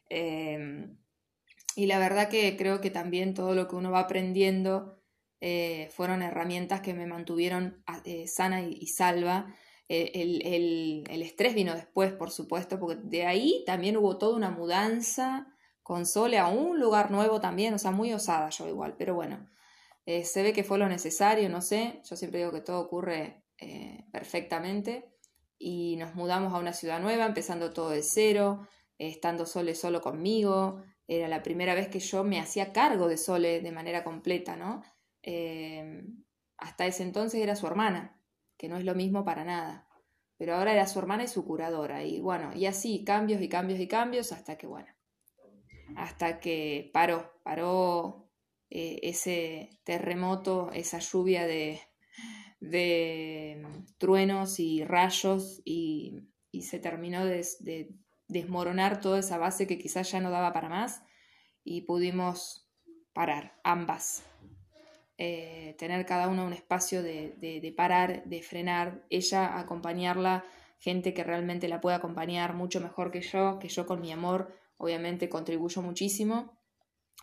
Em, 0.08 1.03
y 1.76 1.86
la 1.88 2.00
verdad 2.00 2.30
que 2.30 2.56
creo 2.58 2.82
que 2.82 2.90
también 2.90 3.34
todo 3.34 3.56
lo 3.56 3.68
que 3.68 3.76
uno 3.76 3.92
va 3.92 4.00
aprendiendo 4.00 5.00
eh, 5.46 5.90
fueron 5.92 6.22
herramientas 6.22 6.80
que 6.80 6.94
me 6.94 7.06
mantuvieron 7.06 7.84
eh, 8.06 8.28
sana 8.28 8.62
y, 8.62 8.88
salva. 8.88 9.54
Eh, 9.90 10.12
el, 10.16 11.06
el, 11.10 11.22
estrés 11.22 11.54
vino 11.54 11.74
después, 11.74 12.14
por 12.14 12.32
supuesto, 12.32 12.80
porque 12.80 13.02
de 13.04 13.26
ahí 13.26 13.62
también 13.66 13.98
hubo 13.98 14.18
toda 14.18 14.38
una 14.38 14.52
mudanza 14.52 15.54
con 15.82 16.06
Sole 16.06 16.38
a 16.40 16.48
un 16.48 16.80
lugar 16.80 17.12
nuevo 17.12 17.42
también, 17.42 17.74
o 17.74 17.78
sea, 17.78 17.92
muy 17.92 18.14
osada 18.14 18.50
yo 18.52 18.70
igual, 18.70 18.96
pero 18.98 19.16
bueno, 19.16 19.50
se 20.06 20.44
ve 20.44 20.54
que 20.54 20.64
fue 20.64 20.78
lo 20.78 20.88
necesario, 20.88 21.50
no 21.50 21.62
sé, 21.62 22.00
yo 22.10 22.16
siempre 22.16 22.40
digo 22.40 22.54
que 22.54 22.62
todo 22.62 22.80
ocurre 22.80 23.44
perfectamente 24.14 25.14
y 25.60 25.98
nos 25.98 26.16
mudamos 26.16 26.54
a 26.54 26.60
una 26.60 26.72
ciudad 26.72 27.02
nueva, 27.02 27.26
empezando 27.26 27.74
todo 27.74 27.90
de 27.90 28.02
cero, 28.02 28.66
estando 28.98 29.46
Sole 29.46 29.76
solo 29.76 30.00
conmigo, 30.00 30.82
era 31.08 31.28
la 31.28 31.44
primera 31.44 31.76
vez 31.76 31.88
que 31.88 32.00
yo 32.00 32.24
me 32.24 32.40
hacía 32.40 32.74
cargo 32.74 33.08
de 33.08 33.18
Sole 33.18 33.62
de 33.62 33.72
manera 33.72 34.04
completa, 34.04 34.56
¿no? 34.56 34.84
Eh, 35.22 36.04
hasta 36.58 36.86
ese 36.86 37.04
entonces 37.04 37.42
era 37.42 37.56
su 37.56 37.68
hermana, 37.68 38.20
que 38.58 38.70
no 38.70 38.78
es 38.78 38.86
lo 38.86 38.96
mismo 38.96 39.26
para 39.26 39.44
nada, 39.44 39.88
pero 40.38 40.56
ahora 40.56 40.74
era 40.74 40.88
su 40.88 41.00
hermana 41.00 41.24
y 41.24 41.28
su 41.28 41.46
curadora, 41.46 42.04
y 42.04 42.22
bueno, 42.22 42.52
y 42.56 42.66
así, 42.66 43.04
cambios 43.04 43.42
y 43.42 43.50
cambios 43.50 43.80
y 43.80 43.88
cambios, 43.88 44.32
hasta 44.32 44.58
que 44.58 44.68
bueno, 44.68 44.90
hasta 45.96 46.40
que 46.40 46.90
paró, 46.94 47.34
paró 47.44 48.30
eh, 48.70 49.00
ese 49.04 49.70
terremoto, 49.84 50.72
esa 50.72 51.00
lluvia 51.00 51.46
de, 51.46 51.80
de 52.60 53.62
truenos 53.98 54.60
y 54.60 54.84
rayos 54.84 55.62
y, 55.66 56.30
se 56.62 56.80
terminó 56.80 57.26
de, 57.26 57.90
desmoronar 58.34 59.00
toda 59.00 59.20
esa 59.20 59.38
base 59.38 59.68
que 59.68 59.78
quizás 59.78 60.12
ya 60.12 60.20
no 60.20 60.32
daba 60.32 60.52
para 60.52 60.68
más 60.68 61.04
y 61.64 61.82
pudimos 61.82 62.70
parar 63.14 63.60
ambas. 63.64 64.24
Eh, 65.18 65.76
tener 65.78 66.06
cada 66.06 66.28
uno 66.28 66.46
un 66.46 66.54
espacio 66.54 67.04
de, 67.04 67.36
de, 67.40 67.72
parar, 67.72 68.26
de 68.26 68.42
frenar, 68.42 69.06
ella 69.10 69.60
acompañarla, 69.60 70.44
gente 70.80 71.14
que 71.14 71.24
realmente 71.24 71.70
la 71.70 71.80
pueda 71.80 71.98
acompañar 71.98 72.56
mucho 72.56 72.82
mejor 72.82 73.12
que 73.12 73.22
yo, 73.22 73.60
que 73.60 73.70
yo 73.70 73.86
con 73.86 74.02
mi 74.02 74.12
amor 74.12 74.54
obviamente 74.78 75.30
contribuyo 75.30 75.82
muchísimo, 75.82 76.60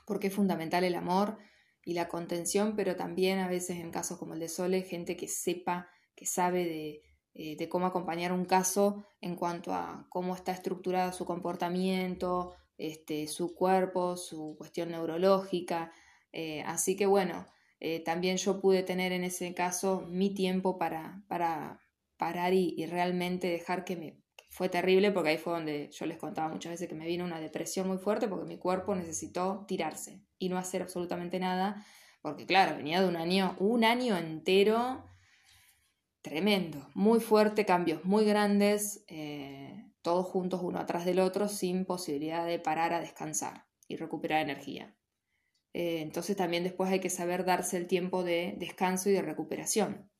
porque 0.06 0.28
es 0.28 0.34
fundamental 0.34 0.84
el 0.84 0.94
amor 0.94 1.38
y 1.84 1.94
la 1.94 2.08
contención, 2.08 2.74
pero 2.76 2.96
también 2.96 3.38
a 3.38 3.48
veces 3.48 3.78
en 3.78 3.90
casos 3.90 4.18
como 4.18 4.34
el 4.34 4.40
de 4.40 4.48
Sole, 4.48 4.82
gente 4.82 5.16
que 5.16 5.28
sepa, 5.28 5.88
que 6.14 6.24
sabe 6.24 6.64
de, 6.64 7.02
eh, 7.34 7.68
cómo 7.68 7.86
acompañar 7.86 8.32
un 8.32 8.44
caso 8.44 9.04
en 9.20 9.36
cuanto 9.36 9.72
a 9.72 10.06
cómo 10.08 10.34
está 10.34 10.52
estructurado 10.52 11.12
su 11.12 11.24
comportamiento, 11.24 12.54
este, 12.78 13.26
su 13.28 13.54
cuerpo, 13.54 14.16
su 14.16 14.54
cuestión 14.58 14.90
neurológica. 14.90 15.92
Eh, 16.32 16.62
así 16.66 16.96
que 16.96 17.06
bueno, 17.06 17.46
eh, 17.80 18.00
también 18.00 18.36
yo 18.36 18.60
pude 18.60 18.82
tener 18.82 19.12
en 19.12 19.24
ese 19.24 19.54
caso 19.54 20.06
mi 20.08 20.34
tiempo 20.34 20.78
para, 20.78 21.22
para 21.28 21.80
parar 22.16 22.52
y 22.52 22.84
realmente 22.86 23.48
dejar 23.48 23.84
que 23.84 23.96
me, 23.96 24.20
fue 24.50 24.68
terrible 24.68 25.12
porque 25.12 25.30
ahí 25.30 25.38
fue 25.38 25.52
donde 25.52 25.90
yo 25.92 26.06
les 26.06 26.18
contaba 26.18 26.48
muchas 26.48 26.72
veces 26.72 26.88
que 26.88 26.94
me 26.94 27.06
vino 27.06 27.24
una 27.24 27.40
depresión 27.40 27.86
muy 27.86 27.98
fuerte 27.98 28.28
porque 28.28 28.46
mi 28.46 28.58
cuerpo 28.58 28.94
necesitó 28.94 29.64
tirarse 29.66 30.20
y 30.38 30.48
no 30.48 30.58
hacer 30.58 30.82
absolutamente 30.82 31.38
nada, 31.38 31.86
porque 32.20 32.46
claro, 32.46 32.76
venía 32.76 33.00
de 33.00 33.08
un 33.08 33.16
año, 33.16 33.56
un 33.58 33.84
año 33.84 34.18
entero 34.18 35.04
tremendo, 36.22 36.90
muy 36.94 37.20
fuerte, 37.20 37.64
cambios 37.64 38.04
muy 38.04 38.24
grandes, 38.24 39.04
eh, 39.08 39.90
todos 40.02 40.26
juntos 40.26 40.60
uno 40.62 40.78
atrás 40.78 41.04
del 41.04 41.20
otro, 41.20 41.48
sin 41.48 41.84
posibilidad 41.84 42.46
de 42.46 42.58
parar 42.58 42.92
a 42.92 43.00
descansar 43.00 43.66
y 43.88 43.96
recuperar 43.96 44.42
energía. 44.42 44.96
Eh, 45.72 46.00
entonces 46.00 46.36
también 46.36 46.64
después 46.64 46.90
hay 46.90 47.00
que 47.00 47.10
saber 47.10 47.44
darse 47.44 47.76
el 47.76 47.86
tiempo 47.86 48.24
de 48.24 48.54
descanso 48.58 49.08
y 49.08 49.12
de 49.12 49.22
recuperación. 49.22 50.10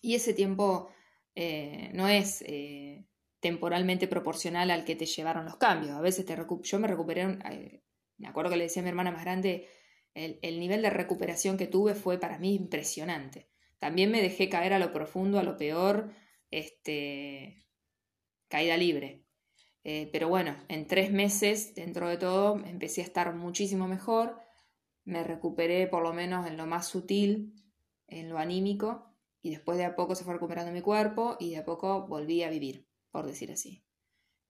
Y 0.00 0.14
ese 0.14 0.32
tiempo 0.32 0.88
eh, 1.34 1.90
no 1.92 2.08
es 2.08 2.44
temporalmente 3.40 4.08
proporcional 4.08 4.70
al 4.70 4.84
que 4.84 4.96
te 4.96 5.06
llevaron 5.06 5.44
los 5.44 5.56
cambios. 5.56 5.92
A 5.92 6.00
veces 6.00 6.24
te 6.24 6.36
yo 6.62 6.78
me 6.78 6.88
recuperé, 6.88 7.26
me 8.16 8.28
acuerdo 8.28 8.50
que 8.50 8.56
le 8.56 8.64
decía 8.64 8.80
a 8.80 8.84
mi 8.84 8.90
hermana 8.90 9.10
más 9.10 9.22
grande, 9.22 9.68
el, 10.14 10.60
nivel 10.60 10.82
de 10.82 10.90
recuperación 10.90 11.56
que 11.56 11.66
tuve 11.66 11.94
fue 11.94 12.18
para 12.18 12.38
mí 12.38 12.54
impresionante. 12.54 13.49
También 13.80 14.12
me 14.12 14.22
dejé 14.22 14.48
caer 14.48 14.72
a 14.72 14.78
lo 14.78 14.92
profundo, 14.92 15.40
a 15.40 15.42
lo 15.42 15.56
peor, 15.56 16.12
este, 16.50 17.66
caída 18.48 18.76
libre. 18.76 19.24
Eh, 19.82 20.08
pero 20.12 20.28
bueno, 20.28 20.54
en 20.68 20.86
tres 20.86 21.10
meses, 21.10 21.74
dentro 21.74 22.08
de 22.08 22.18
todo, 22.18 22.62
empecé 22.64 23.00
a 23.00 23.04
estar 23.04 23.34
muchísimo 23.34 23.88
mejor. 23.88 24.38
Me 25.04 25.24
recuperé 25.24 25.86
por 25.88 26.02
lo 26.02 26.12
menos 26.12 26.46
en 26.46 26.56
lo 26.56 26.66
más 26.66 26.86
sutil, 26.86 27.54
en 28.06 28.28
lo 28.28 28.38
anímico, 28.38 29.10
y 29.42 29.50
después 29.50 29.78
de 29.78 29.86
a 29.86 29.96
poco 29.96 30.14
se 30.14 30.24
fue 30.24 30.34
recuperando 30.34 30.72
mi 30.72 30.82
cuerpo 30.82 31.36
y 31.40 31.50
de 31.50 31.56
a 31.56 31.64
poco 31.64 32.06
volví 32.06 32.42
a 32.42 32.50
vivir 32.50 32.86
por 33.10 33.26
decir 33.26 33.50
así. 33.50 33.82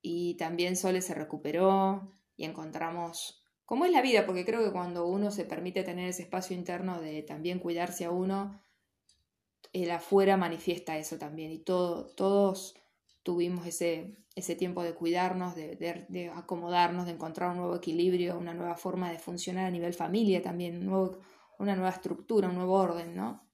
Y 0.02 0.34
también 0.36 0.76
Sole 0.76 1.02
se 1.02 1.14
recuperó 1.14 2.12
y 2.36 2.44
encontramos 2.44 3.44
cómo 3.64 3.84
es 3.84 3.92
la 3.92 4.02
vida, 4.02 4.26
porque 4.26 4.44
creo 4.44 4.64
que 4.64 4.72
cuando 4.72 5.06
uno 5.06 5.30
se 5.30 5.44
permite 5.44 5.84
tener 5.84 6.08
ese 6.08 6.22
espacio 6.22 6.56
interno 6.56 7.00
de 7.00 7.22
también 7.22 7.60
cuidarse 7.60 8.04
a 8.04 8.10
uno, 8.10 8.60
el 9.72 9.90
afuera 9.90 10.36
manifiesta 10.36 10.98
eso 10.98 11.18
también. 11.18 11.52
Y 11.52 11.58
todo, 11.58 12.06
todos 12.14 12.74
tuvimos 13.22 13.66
ese, 13.66 14.16
ese 14.34 14.54
tiempo 14.56 14.82
de 14.82 14.94
cuidarnos, 14.94 15.54
de, 15.54 15.76
de, 15.76 16.30
acomodarnos, 16.30 17.06
de 17.06 17.12
encontrar 17.12 17.50
un 17.50 17.58
nuevo 17.58 17.76
equilibrio, 17.76 18.38
una 18.38 18.54
nueva 18.54 18.76
forma 18.76 19.10
de 19.10 19.18
funcionar 19.18 19.66
a 19.66 19.70
nivel 19.70 19.94
familia 19.94 20.42
también, 20.42 20.88
una 20.88 21.74
nueva 21.76 21.90
estructura, 21.90 22.48
un 22.48 22.56
nuevo 22.56 22.74
orden, 22.74 23.14
¿no? 23.14 23.46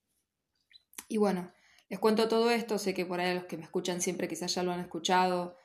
Y 1.08 1.18
bueno, 1.18 1.52
les 1.88 1.98
cuento 1.98 2.28
todo 2.28 2.50
esto, 2.50 2.78
sé 2.78 2.94
que 2.94 3.06
por 3.06 3.20
ahí 3.20 3.34
los 3.34 3.44
que 3.44 3.56
me 3.56 3.64
escuchan 3.64 4.00
siempre 4.00 4.28
quizás 4.28 4.54
ya 4.54 4.62
lo 4.62 4.72
han 4.72 4.80
escuchado, 4.80 5.56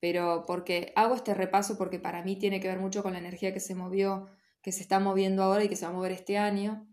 pero 0.00 0.44
porque 0.46 0.92
hago 0.96 1.14
este 1.14 1.34
repaso 1.34 1.76
porque 1.78 1.98
para 1.98 2.22
mí 2.22 2.36
tiene 2.36 2.60
que 2.60 2.68
ver 2.68 2.78
mucho 2.78 3.02
con 3.02 3.12
la 3.12 3.18
energía 3.18 3.52
que 3.52 3.60
se 3.60 3.74
movió, 3.74 4.28
que 4.62 4.72
se 4.72 4.82
está 4.82 4.98
moviendo 4.98 5.42
ahora 5.42 5.64
y 5.64 5.68
que 5.68 5.76
se 5.76 5.84
va 5.84 5.92
a 5.92 5.94
mover 5.94 6.12
este 6.12 6.38
año. 6.38 6.88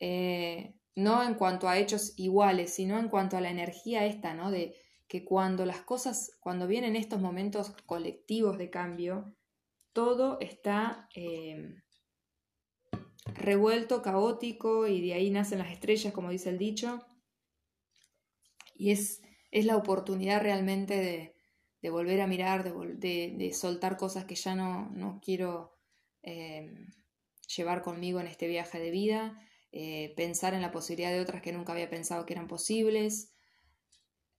Eh, 0.00 0.74
no 0.94 1.22
en 1.22 1.34
cuanto 1.34 1.68
a 1.68 1.78
hechos 1.78 2.14
iguales, 2.16 2.74
sino 2.74 2.98
en 2.98 3.08
cuanto 3.08 3.36
a 3.36 3.40
la 3.40 3.50
energía 3.50 4.06
esta, 4.06 4.34
¿no? 4.34 4.50
De 4.50 4.74
que 5.08 5.24
cuando 5.24 5.66
las 5.66 5.82
cosas, 5.82 6.36
cuando 6.40 6.66
vienen 6.66 6.96
estos 6.96 7.20
momentos 7.20 7.74
colectivos 7.86 8.58
de 8.58 8.70
cambio, 8.70 9.34
todo 9.92 10.38
está 10.40 11.08
eh, 11.14 11.76
revuelto, 13.26 14.02
caótico, 14.02 14.86
y 14.86 15.00
de 15.00 15.14
ahí 15.14 15.30
nacen 15.30 15.58
las 15.58 15.70
estrellas, 15.70 16.12
como 16.12 16.30
dice 16.30 16.50
el 16.50 16.58
dicho. 16.58 17.04
Y 18.74 18.90
es, 18.90 19.22
es 19.50 19.64
la 19.66 19.76
oportunidad 19.76 20.40
realmente 20.42 20.96
de, 20.96 21.34
de 21.84 21.90
volver 21.90 22.20
a 22.20 22.26
mirar, 22.26 22.64
de, 22.64 23.34
de, 23.36 23.52
soltar 23.52 23.96
cosas 23.96 24.24
que 24.24 24.34
ya 24.34 24.54
no, 24.54 24.90
no 24.90 25.20
quiero 25.22 25.76
eh, 26.22 26.88
llevar 27.54 27.82
conmigo 27.82 28.20
en 28.20 28.26
este 28.26 28.48
viaje 28.48 28.80
de 28.80 28.90
vida, 28.90 29.38
eh, 29.76 30.14
pensar 30.16 30.54
en 30.54 30.62
la 30.62 30.70
posibilidad 30.70 31.10
de 31.10 31.20
otras 31.20 31.42
que 31.42 31.52
nunca 31.52 31.72
había 31.72 31.90
pensado 31.90 32.24
que 32.24 32.32
eran 32.32 32.46
posibles. 32.46 33.32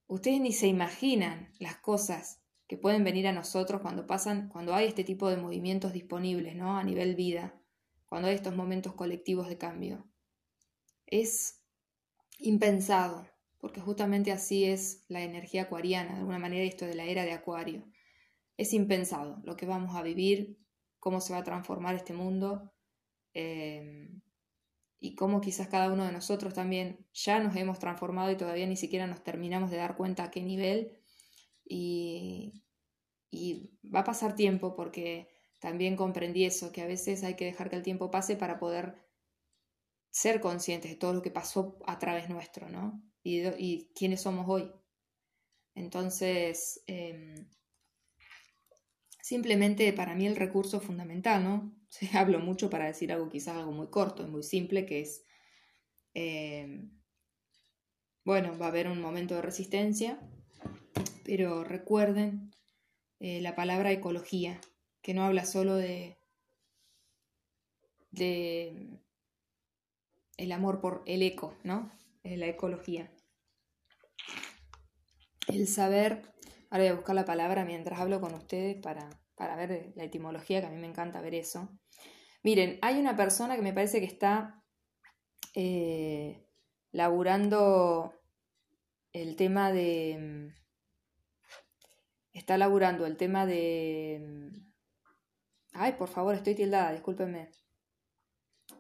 Ustedes 0.08 0.40
ni 0.40 0.54
se 0.54 0.68
imaginan 0.68 1.52
las 1.60 1.76
cosas 1.76 2.42
que 2.68 2.78
pueden 2.78 3.04
venir 3.04 3.28
a 3.28 3.34
nosotros 3.34 3.82
cuando 3.82 4.08
pasan, 4.08 4.48
cuando 4.48 4.74
hay 4.74 4.88
este 4.88 5.04
tipo 5.04 5.30
de 5.30 5.36
movimientos 5.36 5.92
disponibles, 5.92 6.56
¿no? 6.56 6.78
A 6.78 6.86
nivel 6.86 7.16
vida, 7.16 7.62
cuando 8.06 8.30
hay 8.30 8.36
estos 8.36 8.56
momentos 8.56 8.94
colectivos 8.94 9.50
de 9.50 9.58
cambio. 9.58 10.08
Es 11.06 11.66
impensado, 12.40 13.28
porque 13.60 13.82
justamente 13.82 14.32
así 14.32 14.64
es 14.64 15.04
la 15.10 15.22
energía 15.22 15.64
acuariana, 15.64 16.14
de 16.14 16.20
alguna 16.20 16.40
manera 16.40 16.64
esto 16.64 16.86
de 16.86 16.96
la 16.96 17.04
era 17.04 17.26
de 17.26 17.34
Acuario. 17.34 17.84
Es 18.56 18.72
impensado 18.72 19.42
lo 19.44 19.58
que 19.58 19.66
vamos 19.66 19.98
a 19.98 20.02
vivir, 20.02 20.62
cómo 20.98 21.20
se 21.20 21.34
va 21.34 21.40
a 21.40 21.44
transformar 21.44 21.96
este 21.96 22.14
mundo 22.14 22.72
eh, 23.34 24.22
y 25.06 25.14
cómo 25.14 25.40
quizás 25.40 25.68
cada 25.68 25.92
uno 25.94 26.04
de 26.04 26.12
nosotros 26.12 26.56
también 26.56 27.06
ya 27.14 27.40
nos 27.40 27.56
hemos 27.56 27.78
transformado 27.78 28.32
y 28.32 28.38
todavía 28.38 28.66
ni 28.66 28.76
siquiera 28.76 29.06
nos 29.06 29.24
terminamos 29.24 29.70
de 29.70 29.78
dar 29.78 29.96
cuenta 29.96 30.24
a 30.24 30.32
qué 30.32 30.42
nivel 30.42 30.98
y, 31.64 32.62
va 33.94 34.00
a 34.00 34.04
pasar 34.04 34.36
tiempo 34.36 34.76
porque 34.76 35.28
también 35.60 35.96
comprendí 35.96 36.46
eso, 36.46 36.72
que 36.72 36.82
a 36.82 36.88
veces 36.88 37.24
hay 37.24 37.36
que 37.36 37.46
dejar 37.46 37.70
que 37.70 37.76
el 37.76 37.84
tiempo 37.84 38.10
pase 38.10 38.36
para 38.36 38.58
poder 38.58 38.96
ser 40.10 40.40
conscientes 40.42 40.90
de 40.90 40.98
todo 40.98 41.14
lo 41.14 41.22
que 41.22 41.30
pasó 41.30 41.78
a 41.86 42.00
través 42.00 42.28
nuestro, 42.30 42.70
¿no? 42.70 43.04
Y, 43.22 43.92
quiénes 43.94 44.22
somos 44.22 44.46
hoy. 44.48 44.72
Entonces, 45.76 46.82
em, 46.88 47.48
simplemente 49.22 49.92
para 49.94 50.16
mí 50.16 50.26
el 50.26 50.36
recurso 50.36 50.80
fundamental, 50.80 51.44
¿no? 51.44 51.76
hablo 52.14 52.40
mucho 52.40 52.70
para 52.70 52.86
decir 52.86 53.12
algo 53.12 53.30
quizás 53.30 53.58
algo 53.58 53.72
muy 53.72 53.88
corto 53.88 54.24
y 54.24 54.30
muy 54.30 54.44
simple, 54.44 54.86
que 54.86 55.02
es, 55.02 55.26
em, 56.14 56.92
bueno, 58.24 58.58
va 58.58 58.68
a 58.68 58.70
haber 58.70 58.88
un 58.88 59.02
momento 59.02 59.36
de 59.36 59.42
resistencia, 59.42 60.20
pero 61.24 61.64
recuerden 61.64 62.52
eh, 63.20 63.42
la 63.42 63.56
palabra 63.56 63.92
ecología, 63.92 64.60
que 65.02 65.14
no 65.14 65.24
habla 65.24 65.46
solo 65.46 65.76
de, 65.76 66.18
de 68.12 69.00
el 70.38 70.52
amor 70.52 70.82
por 70.82 71.04
el 71.06 71.22
eco, 71.22 71.56
¿no? 71.64 71.92
Eh, 72.24 72.38
la 72.38 72.48
ecología. 72.48 73.12
El 75.48 75.68
saber, 75.68 76.24
ahora 76.72 76.84
voy 76.84 76.88
a 76.88 76.96
buscar 76.96 77.16
la 77.16 77.26
palabra 77.26 77.66
mientras 77.66 78.00
hablo 78.00 78.20
con 78.20 78.34
ustedes 78.34 78.76
para, 78.82 79.10
para 79.36 79.56
ver 79.56 79.94
la 79.96 80.04
etimología, 80.04 80.62
que 80.62 80.68
a 80.68 80.72
mí 80.72 80.78
me 80.78 80.88
encanta 80.88 81.22
ver 81.22 81.36
eso. 81.36 81.70
Miren, 82.44 82.80
hay 82.82 83.00
una 83.00 83.16
persona 83.16 83.56
que 83.56 83.62
me 83.62 83.74
parece 83.74 84.00
que 84.00 84.06
está 84.06 84.64
eh, 85.54 86.46
laburando 86.92 88.14
el 89.14 89.36
tema 89.36 89.72
de 89.72 90.54
está 92.36 92.58
laburando 92.58 93.06
el 93.06 93.18
tema 93.18 93.46
de... 93.46 94.22
Mm, 94.22 94.72
ay, 95.74 95.94
por 95.94 96.10
favor, 96.10 96.36
estoy 96.36 96.54
tildada, 96.54 96.92
discúlpenme. 96.92 97.50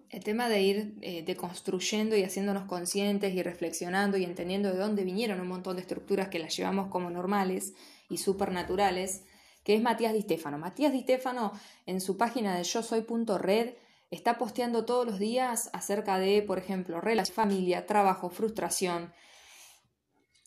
El 0.09 0.23
tema 0.23 0.49
de 0.49 0.61
ir 0.61 0.97
eh, 1.01 1.23
deconstruyendo 1.23 2.15
y 2.15 2.23
haciéndonos 2.23 2.65
conscientes 2.65 3.33
y 3.33 3.41
reflexionando 3.41 4.17
y 4.17 4.23
entendiendo 4.23 4.71
de 4.71 4.77
dónde 4.77 5.03
vinieron 5.03 5.39
un 5.39 5.47
montón 5.47 5.77
de 5.77 5.81
estructuras 5.81 6.27
que 6.27 6.39
las 6.39 6.55
llevamos 6.55 6.89
como 6.89 7.09
normales 7.09 7.73
y 8.09 8.17
supernaturales, 8.17 9.23
que 9.65 9.75
es 9.75 9.81
Matías 9.81 10.13
Di 10.13 10.21
Stefano. 10.21 10.57
Matías 10.57 10.93
Di 10.93 11.01
Stefano 11.01 11.51
en 11.85 11.99
su 11.99 12.15
página 12.15 12.55
de 12.55 12.63
yo 12.63 12.83
soy.red 12.83 13.73
está 14.11 14.37
posteando 14.37 14.85
todos 14.85 15.05
los 15.05 15.19
días 15.19 15.71
acerca 15.73 16.19
de, 16.19 16.43
por 16.43 16.59
ejemplo, 16.59 17.01
relación, 17.01 17.35
familia, 17.35 17.85
trabajo, 17.87 18.29
frustración, 18.29 19.11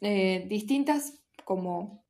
eh, 0.00 0.46
distintas 0.48 1.18
como 1.44 2.04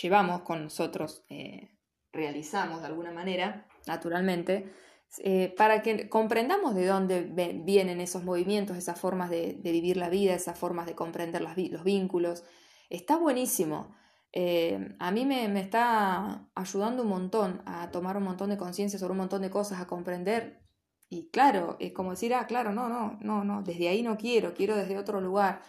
llevamos 0.00 0.42
con 0.42 0.64
nosotros, 0.64 1.22
eh, 1.28 1.70
realizamos 2.12 2.80
de 2.80 2.86
alguna 2.86 3.12
manera, 3.12 3.66
naturalmente, 3.86 4.72
eh, 5.18 5.54
para 5.56 5.82
que 5.82 6.08
comprendamos 6.08 6.74
de 6.74 6.86
dónde 6.86 7.22
vienen 7.64 8.00
esos 8.00 8.24
movimientos, 8.24 8.76
esas 8.76 8.98
formas 8.98 9.28
de, 9.28 9.58
vivir 9.62 9.98
la 9.98 10.08
vida, 10.08 10.34
esas 10.34 10.58
formas 10.58 10.86
de 10.86 10.94
comprender 10.94 11.42
los 11.42 11.84
vínculos. 11.84 12.44
Está 12.88 13.16
buenísimo. 13.16 13.94
Eh, 14.40 14.94
a 15.00 15.10
mí 15.10 15.26
me, 15.26 15.48
me, 15.48 15.58
está 15.58 16.48
ayudando 16.54 17.02
un 17.02 17.08
montón 17.08 17.60
a 17.66 17.90
tomar 17.90 18.16
un 18.16 18.22
montón 18.22 18.50
de 18.50 18.56
conciencia 18.56 18.96
sobre 18.96 19.10
un 19.10 19.18
montón 19.18 19.42
de 19.42 19.50
cosas, 19.50 19.80
a 19.80 19.88
comprender. 19.88 20.62
Y 21.08 21.28
claro, 21.30 21.76
es 21.80 21.92
como 21.92 22.12
decir, 22.12 22.32
ah, 22.34 22.46
claro, 22.46 22.70
no, 22.72 22.88
no, 22.88 23.18
no, 23.20 23.42
no, 23.42 23.62
desde 23.64 23.88
ahí 23.88 24.04
no 24.04 24.16
quiero, 24.16 24.54
quiero 24.54 24.76
desde 24.76 24.96
otro 24.96 25.20
lugar. 25.20 25.62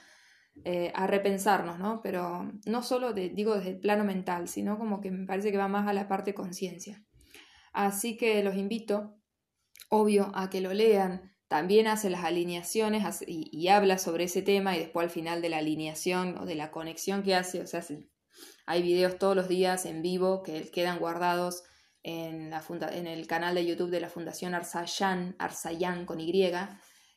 Eh, 0.65 0.91
a 0.93 1.07
repensarnos, 1.07 1.79
¿no? 1.79 2.01
Pero 2.03 2.51
no 2.67 2.83
solo 2.83 3.13
digo 3.13 3.55
desde 3.55 3.71
el 3.71 3.79
plano 3.79 4.03
mental, 4.03 4.47
sino 4.47 4.77
como 4.77 5.01
que 5.01 5.09
me 5.09 5.25
parece 5.25 5.51
que 5.51 5.57
va 5.57 5.67
más 5.67 5.87
a 5.87 5.93
la 5.93 6.07
parte 6.07 6.35
conciencia. 6.35 7.03
Así 7.73 8.17
que 8.17 8.43
los 8.43 8.55
invito, 8.55 9.15
obvio, 9.89 10.31
a 10.35 10.51
que 10.51 10.61
lo 10.61 10.75
lean. 10.75 11.31
También 11.47 11.87
hace 11.87 12.11
las 12.11 12.23
alineaciones 12.23 13.23
y, 13.25 13.67
habla 13.69 13.97
sobre 13.97 14.25
ese 14.25 14.43
tema 14.43 14.75
y 14.75 14.79
después 14.79 15.05
al 15.05 15.09
final 15.09 15.41
de 15.41 15.49
la 15.49 15.57
alineación 15.57 16.37
o 16.37 16.45
de 16.45 16.53
la 16.53 16.69
conexión 16.69 17.23
que 17.23 17.33
hace, 17.33 17.61
o 17.61 17.65
sea, 17.65 17.81
hay 18.65 18.81
videos 18.81 19.17
todos 19.17 19.35
los 19.35 19.47
días 19.47 19.85
en 19.85 20.01
vivo 20.01 20.43
que 20.43 20.69
quedan 20.71 20.99
guardados 20.99 21.63
en, 22.03 22.49
la 22.49 22.63
en 22.91 23.07
el 23.07 23.27
canal 23.27 23.55
de 23.55 23.65
YouTube 23.65 23.89
de 23.89 24.01
la 24.01 24.09
Fundación 24.09 24.53
Arsayan, 24.53 25.35
Arsayan 25.39 26.05
con 26.05 26.19
Y, 26.19 26.51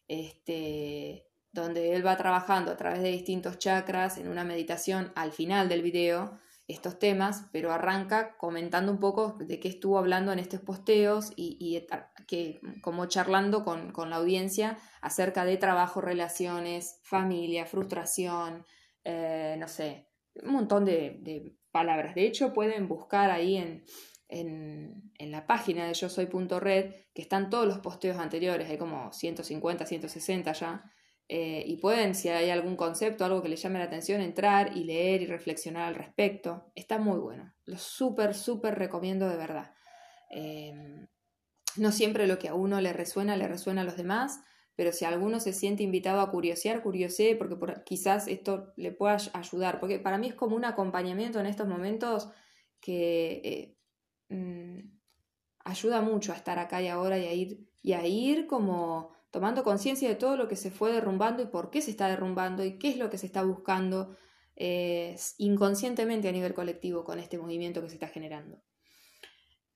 este, 0.08 1.26
donde 1.52 1.94
él 1.94 2.06
va 2.06 2.16
trabajando 2.16 2.72
a 2.72 2.76
través 2.76 3.02
de 3.02 3.10
distintos 3.10 3.58
chakras 3.58 4.18
en 4.18 4.28
una 4.28 4.44
meditación 4.44 5.12
al 5.14 5.32
final 5.32 5.68
del 5.68 5.82
video 5.82 6.40
estos 6.68 6.98
temas, 6.98 7.46
pero 7.52 7.72
arranca 7.72 8.36
comentando 8.36 8.92
un 8.92 9.00
poco 9.00 9.36
de 9.38 9.60
qué 9.60 9.68
estuvo 9.68 9.98
hablando 9.98 10.32
en 10.32 10.38
estos 10.38 10.60
posteos 10.60 11.32
y, 11.36 11.86
que, 12.26 12.60
como 12.82 13.06
charlando 13.06 13.64
con, 13.64 13.92
la 14.10 14.16
audiencia 14.16 14.78
acerca 15.00 15.44
de 15.44 15.56
trabajo, 15.56 16.00
relaciones, 16.00 17.00
familia, 17.02 17.66
frustración, 17.66 18.64
eh, 19.04 19.56
no 19.58 19.68
sé, 19.68 20.08
un 20.42 20.52
montón 20.52 20.84
de, 20.84 21.56
palabras. 21.70 22.14
De 22.14 22.26
hecho, 22.26 22.52
pueden 22.52 22.86
buscar 22.86 23.30
ahí 23.30 23.56
en, 23.56 23.84
en, 24.28 25.10
en, 25.18 25.30
la 25.30 25.46
página 25.46 25.86
de 25.86 25.94
yo 25.94 26.10
soy.red 26.10 26.94
que 27.14 27.22
están 27.22 27.48
todos 27.48 27.66
los 27.66 27.78
posteos 27.78 28.18
anteriores, 28.18 28.68
hay 28.68 28.76
como 28.76 29.10
150, 29.10 29.86
160 29.86 30.52
ya, 30.52 30.92
eh, 31.34 31.64
y 31.66 31.78
pueden, 31.78 32.14
si 32.14 32.28
hay 32.28 32.50
algún 32.50 32.76
concepto, 32.76 33.24
algo 33.24 33.42
que 33.42 33.48
les 33.48 33.62
llame 33.62 33.78
la 33.78 33.86
atención, 33.86 34.20
entrar 34.20 34.76
y 34.76 34.84
leer 34.84 35.22
y 35.22 35.26
reflexionar 35.26 35.88
al 35.88 35.94
respecto. 35.94 36.70
Está 36.74 36.98
muy 36.98 37.18
bueno. 37.18 37.54
Lo 37.64 37.78
súper, 37.78 38.34
súper 38.34 38.78
recomiendo 38.78 39.26
de 39.30 39.36
verdad. 39.38 39.72
Em, 40.28 41.08
no 41.76 41.90
siempre 41.90 42.26
lo 42.26 42.38
que 42.38 42.48
a 42.48 42.54
uno 42.54 42.80
le 42.82 42.92
resuena, 42.92 43.36
le 43.36 43.48
resuena 43.48 43.80
a 43.80 43.84
los 43.84 43.96
demás, 43.96 44.40
pero 44.74 44.92
si 44.92 45.04
alguno 45.04 45.38
se 45.40 45.52
siente 45.52 45.82
invitado 45.82 46.20
a 46.20 46.30
curiosear, 46.30 46.82
curiosee, 46.82 47.36
porque 47.36 47.56
quizás 47.84 48.26
esto 48.26 48.72
le 48.76 48.92
pueda 48.92 49.18
ayudar. 49.34 49.80
Porque 49.80 49.98
para 49.98 50.18
mí 50.18 50.28
es 50.28 50.34
como 50.34 50.56
un 50.56 50.64
acompañamiento 50.64 51.40
en 51.40 51.46
estos 51.46 51.68
momentos 51.68 52.30
que 52.80 53.76
eh, 54.30 54.34
mm, 54.34 54.80
ayuda 55.64 56.00
mucho 56.00 56.32
a 56.32 56.36
estar 56.36 56.58
acá 56.58 56.80
y 56.82 56.88
ahora 56.88 57.18
y 57.18 57.26
a 57.26 57.32
ir, 57.32 57.68
y 57.82 57.92
a 57.92 58.06
ir 58.06 58.46
como 58.46 59.12
tomando 59.30 59.62
conciencia 59.62 60.08
de 60.08 60.14
todo 60.14 60.36
lo 60.36 60.48
que 60.48 60.56
se 60.56 60.70
fue 60.70 60.92
derrumbando 60.92 61.42
y 61.42 61.46
por 61.46 61.70
qué 61.70 61.82
se 61.82 61.90
está 61.90 62.08
derrumbando 62.08 62.64
y 62.64 62.78
qué 62.78 62.88
es 62.90 62.96
lo 62.96 63.10
que 63.10 63.18
se 63.18 63.26
está 63.26 63.42
buscando 63.42 64.16
eh, 64.56 65.16
inconscientemente 65.38 66.28
a 66.28 66.32
nivel 66.32 66.54
colectivo 66.54 67.04
con 67.04 67.18
este 67.18 67.38
movimiento 67.38 67.80
que 67.82 67.88
se 67.88 67.94
está 67.94 68.08
generando. 68.08 68.62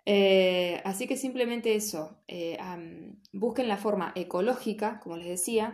Eh, 0.09 0.81
así 0.85 1.09
que 1.09 1.17
simplemente 1.17 1.75
eso, 1.75 2.23
eh, 2.29 2.57
busquen 3.33 3.67
la 3.67 3.77
forma 3.77 4.13
ecológica, 4.15 5.01
como 5.01 5.17
les 5.17 5.27
decía, 5.27 5.73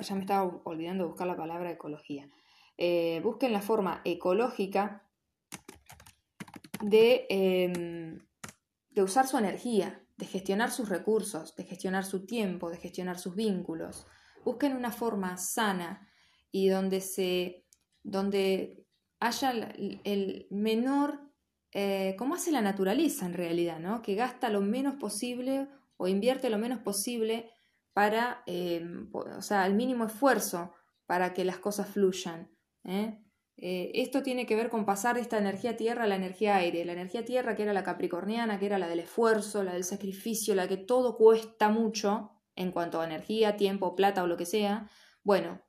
ya 0.00 0.14
me 0.14 0.22
estaba 0.22 0.60
olvidando 0.64 1.04
de 1.04 1.08
buscar 1.08 1.26
la 1.26 1.36
palabra 1.36 1.70
ecología, 1.70 2.30
busquen 3.22 3.52
la 3.52 3.60
forma 3.60 4.00
ecológica 4.04 5.06
de, 6.82 7.26
em, 7.28 8.18
de 8.90 9.02
usar 9.02 9.26
su 9.26 9.36
energía, 9.36 10.02
de 10.16 10.24
gestionar 10.24 10.70
sus 10.70 10.88
recursos, 10.88 11.54
de 11.54 11.64
gestionar 11.64 12.04
su 12.04 12.24
tiempo, 12.24 12.70
de 12.70 12.78
gestionar 12.78 13.18
sus 13.18 13.34
vínculos, 13.34 14.06
busquen 14.42 14.74
una 14.74 14.90
forma 14.90 15.36
sana 15.36 16.08
y 16.50 16.68
donde 16.68 17.02
se 17.02 17.62
donde 18.02 18.86
haya 19.18 19.50
el 19.50 20.46
menor 20.50 21.25
eh, 21.78 22.16
como 22.16 22.36
hace 22.36 22.52
la 22.52 22.62
naturaleza 22.62 23.26
en 23.26 23.34
realidad, 23.34 23.78
¿no? 23.78 24.00
que 24.00 24.14
gasta 24.14 24.48
lo 24.48 24.62
menos 24.62 24.94
posible 24.94 25.68
o 25.98 26.08
invierte 26.08 26.48
lo 26.48 26.56
menos 26.56 26.78
posible 26.78 27.50
para, 27.92 28.42
eh, 28.46 28.82
o 29.12 29.42
sea, 29.42 29.66
el 29.66 29.74
mínimo 29.74 30.06
esfuerzo 30.06 30.72
para 31.04 31.34
que 31.34 31.44
las 31.44 31.58
cosas 31.58 31.88
fluyan. 31.88 32.50
¿eh? 32.84 33.20
esto 33.58 34.22
tiene 34.22 34.46
que 34.46 34.56
ver 34.56 34.70
con 34.70 34.86
pasar 34.86 35.18
esta 35.18 35.36
energía 35.36 35.76
tierra 35.76 36.04
a 36.04 36.06
la 36.06 36.16
energía 36.16 36.56
aire. 36.56 36.82
La 36.86 36.92
energía 36.92 37.26
tierra, 37.26 37.54
que 37.54 37.64
era 37.64 37.74
la 37.74 37.84
capricorniana, 37.84 38.58
que 38.58 38.64
era 38.64 38.78
la 38.78 38.88
del 38.88 39.00
esfuerzo, 39.00 39.62
la 39.62 39.74
del 39.74 39.84
sacrificio, 39.84 40.54
la 40.54 40.68
que 40.68 40.78
todo 40.78 41.18
cuesta 41.18 41.68
mucho 41.68 42.30
en 42.54 42.72
cuanto 42.72 43.02
a 43.02 43.04
energía, 43.04 43.58
tiempo, 43.58 43.94
plata 43.94 44.22
o 44.22 44.26
lo 44.26 44.38
que 44.38 44.46
sea. 44.46 44.88
Bueno, 45.22 45.60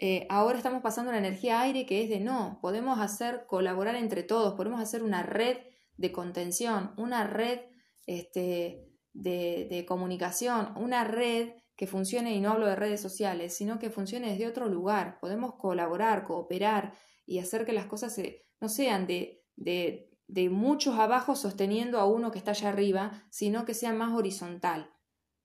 eh, 0.00 0.28
ahora 0.30 0.56
estamos 0.56 0.80
pasando 0.80 1.10
una 1.10 1.18
energía 1.18 1.60
aire 1.60 1.84
que 1.84 2.04
es 2.04 2.08
de 2.08 2.20
no, 2.20 2.60
podemos 2.62 3.00
hacer 3.00 3.46
colaborar 3.48 3.96
entre 3.96 4.22
todos, 4.22 4.54
podemos 4.54 4.80
hacer 4.80 5.02
una 5.02 5.24
red 5.24 5.58
de 5.96 6.12
contención, 6.12 6.94
una 6.96 7.26
red 7.26 7.58
este, 8.06 8.88
de, 9.12 9.84
comunicación, 9.88 10.72
una 10.76 11.02
red 11.02 11.50
que 11.76 11.88
funcione, 11.88 12.32
y 12.32 12.40
no 12.40 12.52
hablo 12.52 12.66
de 12.66 12.76
redes 12.76 13.00
sociales, 13.00 13.56
sino 13.56 13.80
que 13.80 13.90
funcione 13.90 14.30
desde 14.30 14.46
otro 14.46 14.68
lugar. 14.68 15.18
Podemos 15.20 15.56
colaborar, 15.56 16.24
cooperar 16.24 16.92
y 17.26 17.40
hacer 17.40 17.66
que 17.66 17.72
las 17.72 17.86
cosas 17.86 18.20
no 18.60 18.68
sean 18.68 19.08
de, 19.08 19.44
de, 19.56 20.48
muchos 20.50 20.96
abajo 20.96 21.34
sosteniendo 21.34 21.98
a 21.98 22.06
uno 22.06 22.30
que 22.30 22.38
está 22.38 22.52
allá 22.52 22.68
arriba, 22.68 23.24
sino 23.30 23.64
que 23.64 23.74
sea 23.74 23.92
más 23.92 24.14
horizontal. 24.14 24.92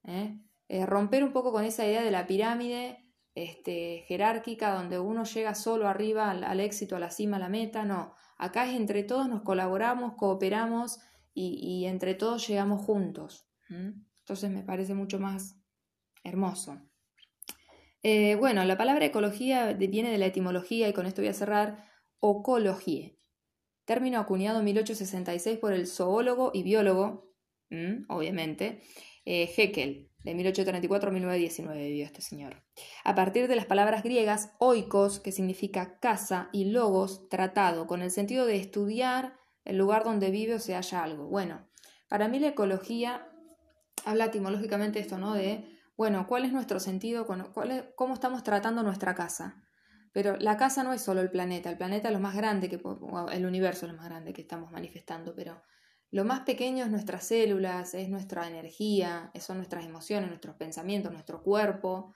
¿eh? 0.04 0.40
Eh, 0.68 0.86
romper 0.86 1.24
un 1.24 1.34
poco 1.34 1.52
con 1.52 1.66
esa 1.66 1.86
idea 1.86 2.04
de 2.04 2.12
la 2.12 2.28
pirámide 2.28 3.03
este, 3.36 4.04
jerárquica 4.08 4.74
donde 4.74 5.00
uno 5.00 5.24
llega 5.24 5.56
solo 5.56 5.88
arriba 5.88 6.30
al, 6.32 6.60
éxito, 6.60 6.96
a 6.96 7.00
la 7.00 7.10
cima, 7.10 7.38
a 7.38 7.40
la 7.40 7.50
meta, 7.50 7.84
no. 7.84 8.14
Acá 8.38 8.70
es 8.70 8.76
entre 8.76 9.04
todos 9.04 9.28
nos 9.28 9.42
colaboramos, 9.42 10.14
cooperamos 10.16 11.00
y, 11.34 11.86
entre 11.86 12.14
todos 12.14 12.48
llegamos 12.48 12.86
juntos. 12.86 13.48
Entonces 13.70 14.52
me 14.52 14.64
parece 14.64 14.94
mucho 14.94 15.20
más 15.20 15.60
hermoso. 16.24 16.80
Eh, 18.04 18.36
bueno, 18.36 18.64
la 18.66 18.78
palabra 18.78 19.06
ecología 19.06 19.74
viene 19.74 20.12
de 20.12 20.18
la 20.18 20.28
etimología 20.28 20.90
y 20.90 20.94
con 20.94 21.06
esto 21.06 21.22
voy 21.22 21.30
a 21.30 21.34
cerrar, 21.34 21.88
ocología, 22.20 23.14
término 23.86 24.20
acuñado 24.20 24.60
en 24.60 24.66
1866 24.66 25.58
por 25.58 25.74
el 25.74 25.88
zoólogo 25.88 26.52
y 26.54 26.64
biólogo, 26.64 27.34
obviamente, 28.10 28.84
eh, 29.26 29.48
de 30.24 30.34
1834 30.34 31.10
a 31.10 31.14
1919 31.14 31.88
vivió 31.90 32.06
este 32.06 32.22
señor. 32.22 32.64
A 33.04 33.16
partir 33.16 33.48
de 33.48 33.56
las 33.56 33.66
palabras 33.66 34.04
griegas 34.04 34.52
oikos, 34.58 35.20
que 35.20 35.32
significa 35.32 36.00
casa, 36.00 36.50
y 36.52 36.66
logos, 36.66 37.28
tratado, 37.30 37.88
con 37.88 38.02
el 38.02 38.12
sentido 38.12 38.46
de 38.46 38.56
estudiar 38.56 39.38
el 39.66 39.78
lugar 39.78 40.04
donde 40.04 40.32
vive 40.32 40.56
o 40.56 40.60
se 40.60 40.76
halla 40.76 41.04
algo. 41.04 41.28
Bueno, 41.28 41.68
para 42.08 42.28
mí 42.28 42.40
la 42.40 42.50
ecología 42.50 43.28
habla 44.06 44.26
etimológicamente 44.26 45.00
esto, 45.00 45.18
¿no? 45.18 45.34
De, 45.34 45.66
bueno, 45.98 46.28
¿cuál 46.28 46.46
es 46.46 46.54
nuestro 46.54 46.80
sentido? 46.80 47.26
¿Cómo 47.96 48.14
estamos 48.14 48.44
tratando 48.44 48.84
nuestra 48.84 49.16
casa? 49.16 49.64
Pero 50.12 50.38
la 50.38 50.58
casa 50.58 50.84
no 50.84 50.94
es 50.94 51.02
solo 51.02 51.22
el 51.22 51.32
planeta, 51.32 51.70
el 51.70 51.78
planeta 51.78 52.10
es 52.10 52.14
lo 52.14 52.20
más 52.20 52.36
grande 52.36 52.70
que 52.70 52.80
el 53.32 53.46
universo 53.46 53.86
es 53.86 53.92
lo 53.92 53.98
más 53.98 54.08
grande 54.08 54.32
que 54.32 54.42
estamos 54.42 54.72
manifestando, 54.72 55.34
pero 55.36 55.64
lo 56.14 56.26
más 56.26 56.42
pequeño 56.42 56.86
es 56.86 56.92
nuestras 56.92 57.26
células, 57.26 57.96
es 57.96 58.08
nuestra 58.08 58.48
energía, 58.48 59.32
son 59.40 59.58
nuestras 59.58 59.84
emociones, 59.84 60.30
nuestros 60.30 60.56
pensamientos, 60.56 61.12
nuestro 61.12 61.42
cuerpo, 61.42 62.14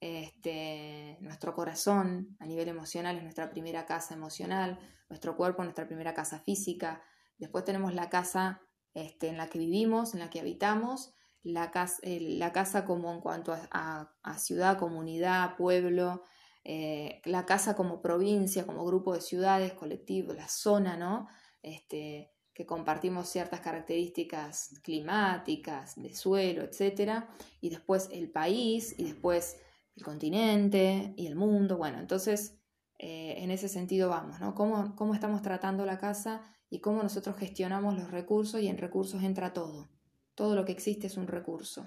este, 0.00 1.16
nuestro 1.20 1.54
corazón 1.54 2.36
a 2.40 2.46
nivel 2.46 2.66
emocional 2.66 3.16
es 3.16 3.22
nuestra 3.22 3.48
primera 3.48 3.86
casa 3.86 4.14
emocional, 4.14 4.80
nuestro 5.08 5.36
cuerpo 5.36 5.62
nuestra 5.62 5.86
primera 5.86 6.14
casa 6.14 6.40
física, 6.40 7.00
después 7.38 7.64
tenemos 7.64 7.94
la 7.94 8.10
casa 8.10 8.60
este, 8.92 9.28
en 9.28 9.36
la 9.36 9.46
que 9.46 9.60
vivimos, 9.60 10.14
en 10.14 10.20
la 10.20 10.30
que 10.30 10.40
habitamos, 10.40 11.14
la 11.44 11.70
casa, 11.70 12.00
la 12.02 12.50
casa 12.50 12.84
como 12.84 13.12
en 13.12 13.20
cuanto 13.20 13.56
a, 13.70 14.38
ciudad, 14.38 14.78
comunidad, 14.78 15.54
pueblo, 15.56 16.24
eh, 16.64 17.22
la 17.24 17.46
casa 17.46 17.76
como 17.76 18.02
provincia, 18.02 18.66
como 18.66 18.84
grupo 18.84 19.14
de 19.14 19.20
ciudades, 19.20 19.74
colectivo, 19.74 20.32
la 20.32 20.48
zona, 20.48 20.96
¿no? 20.96 21.28
Este, 21.62 22.32
que 22.58 22.66
compartimos 22.66 23.28
ciertas 23.28 23.60
características 23.60 24.80
climáticas, 24.82 25.94
de 25.94 26.12
suelo, 26.12 26.64
etc. 26.64 27.22
Y 27.60 27.70
después 27.70 28.08
el 28.10 28.32
país, 28.32 28.96
y 28.98 29.04
después 29.04 29.58
el 29.94 30.02
continente 30.02 31.14
y 31.16 31.28
el 31.28 31.36
mundo. 31.36 31.76
Bueno, 31.76 32.00
entonces 32.00 32.58
eh, 32.98 33.36
en 33.38 33.52
ese 33.52 33.68
sentido 33.68 34.08
vamos, 34.08 34.40
¿no? 34.40 34.56
¿Cómo, 34.56 34.96
¿Cómo, 34.96 35.14
estamos 35.14 35.40
tratando 35.40 35.86
la 35.86 35.98
casa 35.98 36.42
y 36.68 36.80
cómo 36.80 37.00
nosotros 37.00 37.36
gestionamos 37.36 37.96
los 37.96 38.10
recursos 38.10 38.60
y 38.60 38.66
en 38.66 38.76
recursos 38.76 39.22
entra 39.22 39.52
todo. 39.52 39.88
Todo 40.34 40.56
lo 40.56 40.64
que 40.64 40.72
existe 40.72 41.06
es 41.06 41.16
un 41.16 41.28
recurso. 41.28 41.86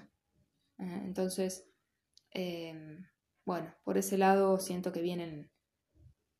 ¿eh? 0.78 1.02
entonces, 1.04 1.68
em, 2.30 3.04
bueno, 3.44 3.74
por 3.84 3.98
ese 3.98 4.16
lado 4.16 4.56
siento 4.56 4.90
que 4.90 5.02
vienen 5.02 5.50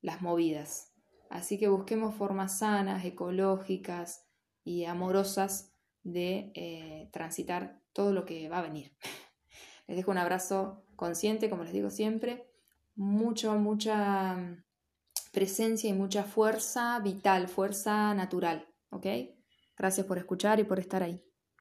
las 0.00 0.22
movidas. 0.22 0.94
Así 1.28 1.58
que 1.58 1.68
busquemos 1.68 2.14
formas 2.14 2.60
sanas, 2.60 3.04
ecológicas 3.04 4.21
y 4.64 4.85
amorosas 4.85 5.72
de 6.03 6.53
eh, 6.55 7.09
transitar 7.12 7.81
todo 7.92 8.12
lo 8.12 8.25
que 8.25 8.48
va 8.48 8.59
a 8.59 8.62
venir. 8.62 8.96
Les 9.87 9.96
dejo 9.96 10.11
un 10.11 10.18
abrazo 10.18 10.85
consciente, 10.96 11.51
como 11.51 11.64
les 11.64 11.72
digo 11.72 11.90
siempre, 11.90 12.48
mucho, 12.94 13.55
mucha 13.55 14.35
mm, 14.37 14.64
presencia 15.33 15.90
y 15.90 15.92
mucha 15.92 16.25
fuerza 16.25 16.98
vital, 17.01 17.48
fuerza 17.48 18.14
natural, 18.14 18.68
¿ok? 18.90 19.07
Gracias 19.77 20.07
por 20.07 20.18
escuchar 20.18 20.61
y 20.61 20.64
por 20.64 20.79
estar 20.79 21.03
ahí. 21.03 21.22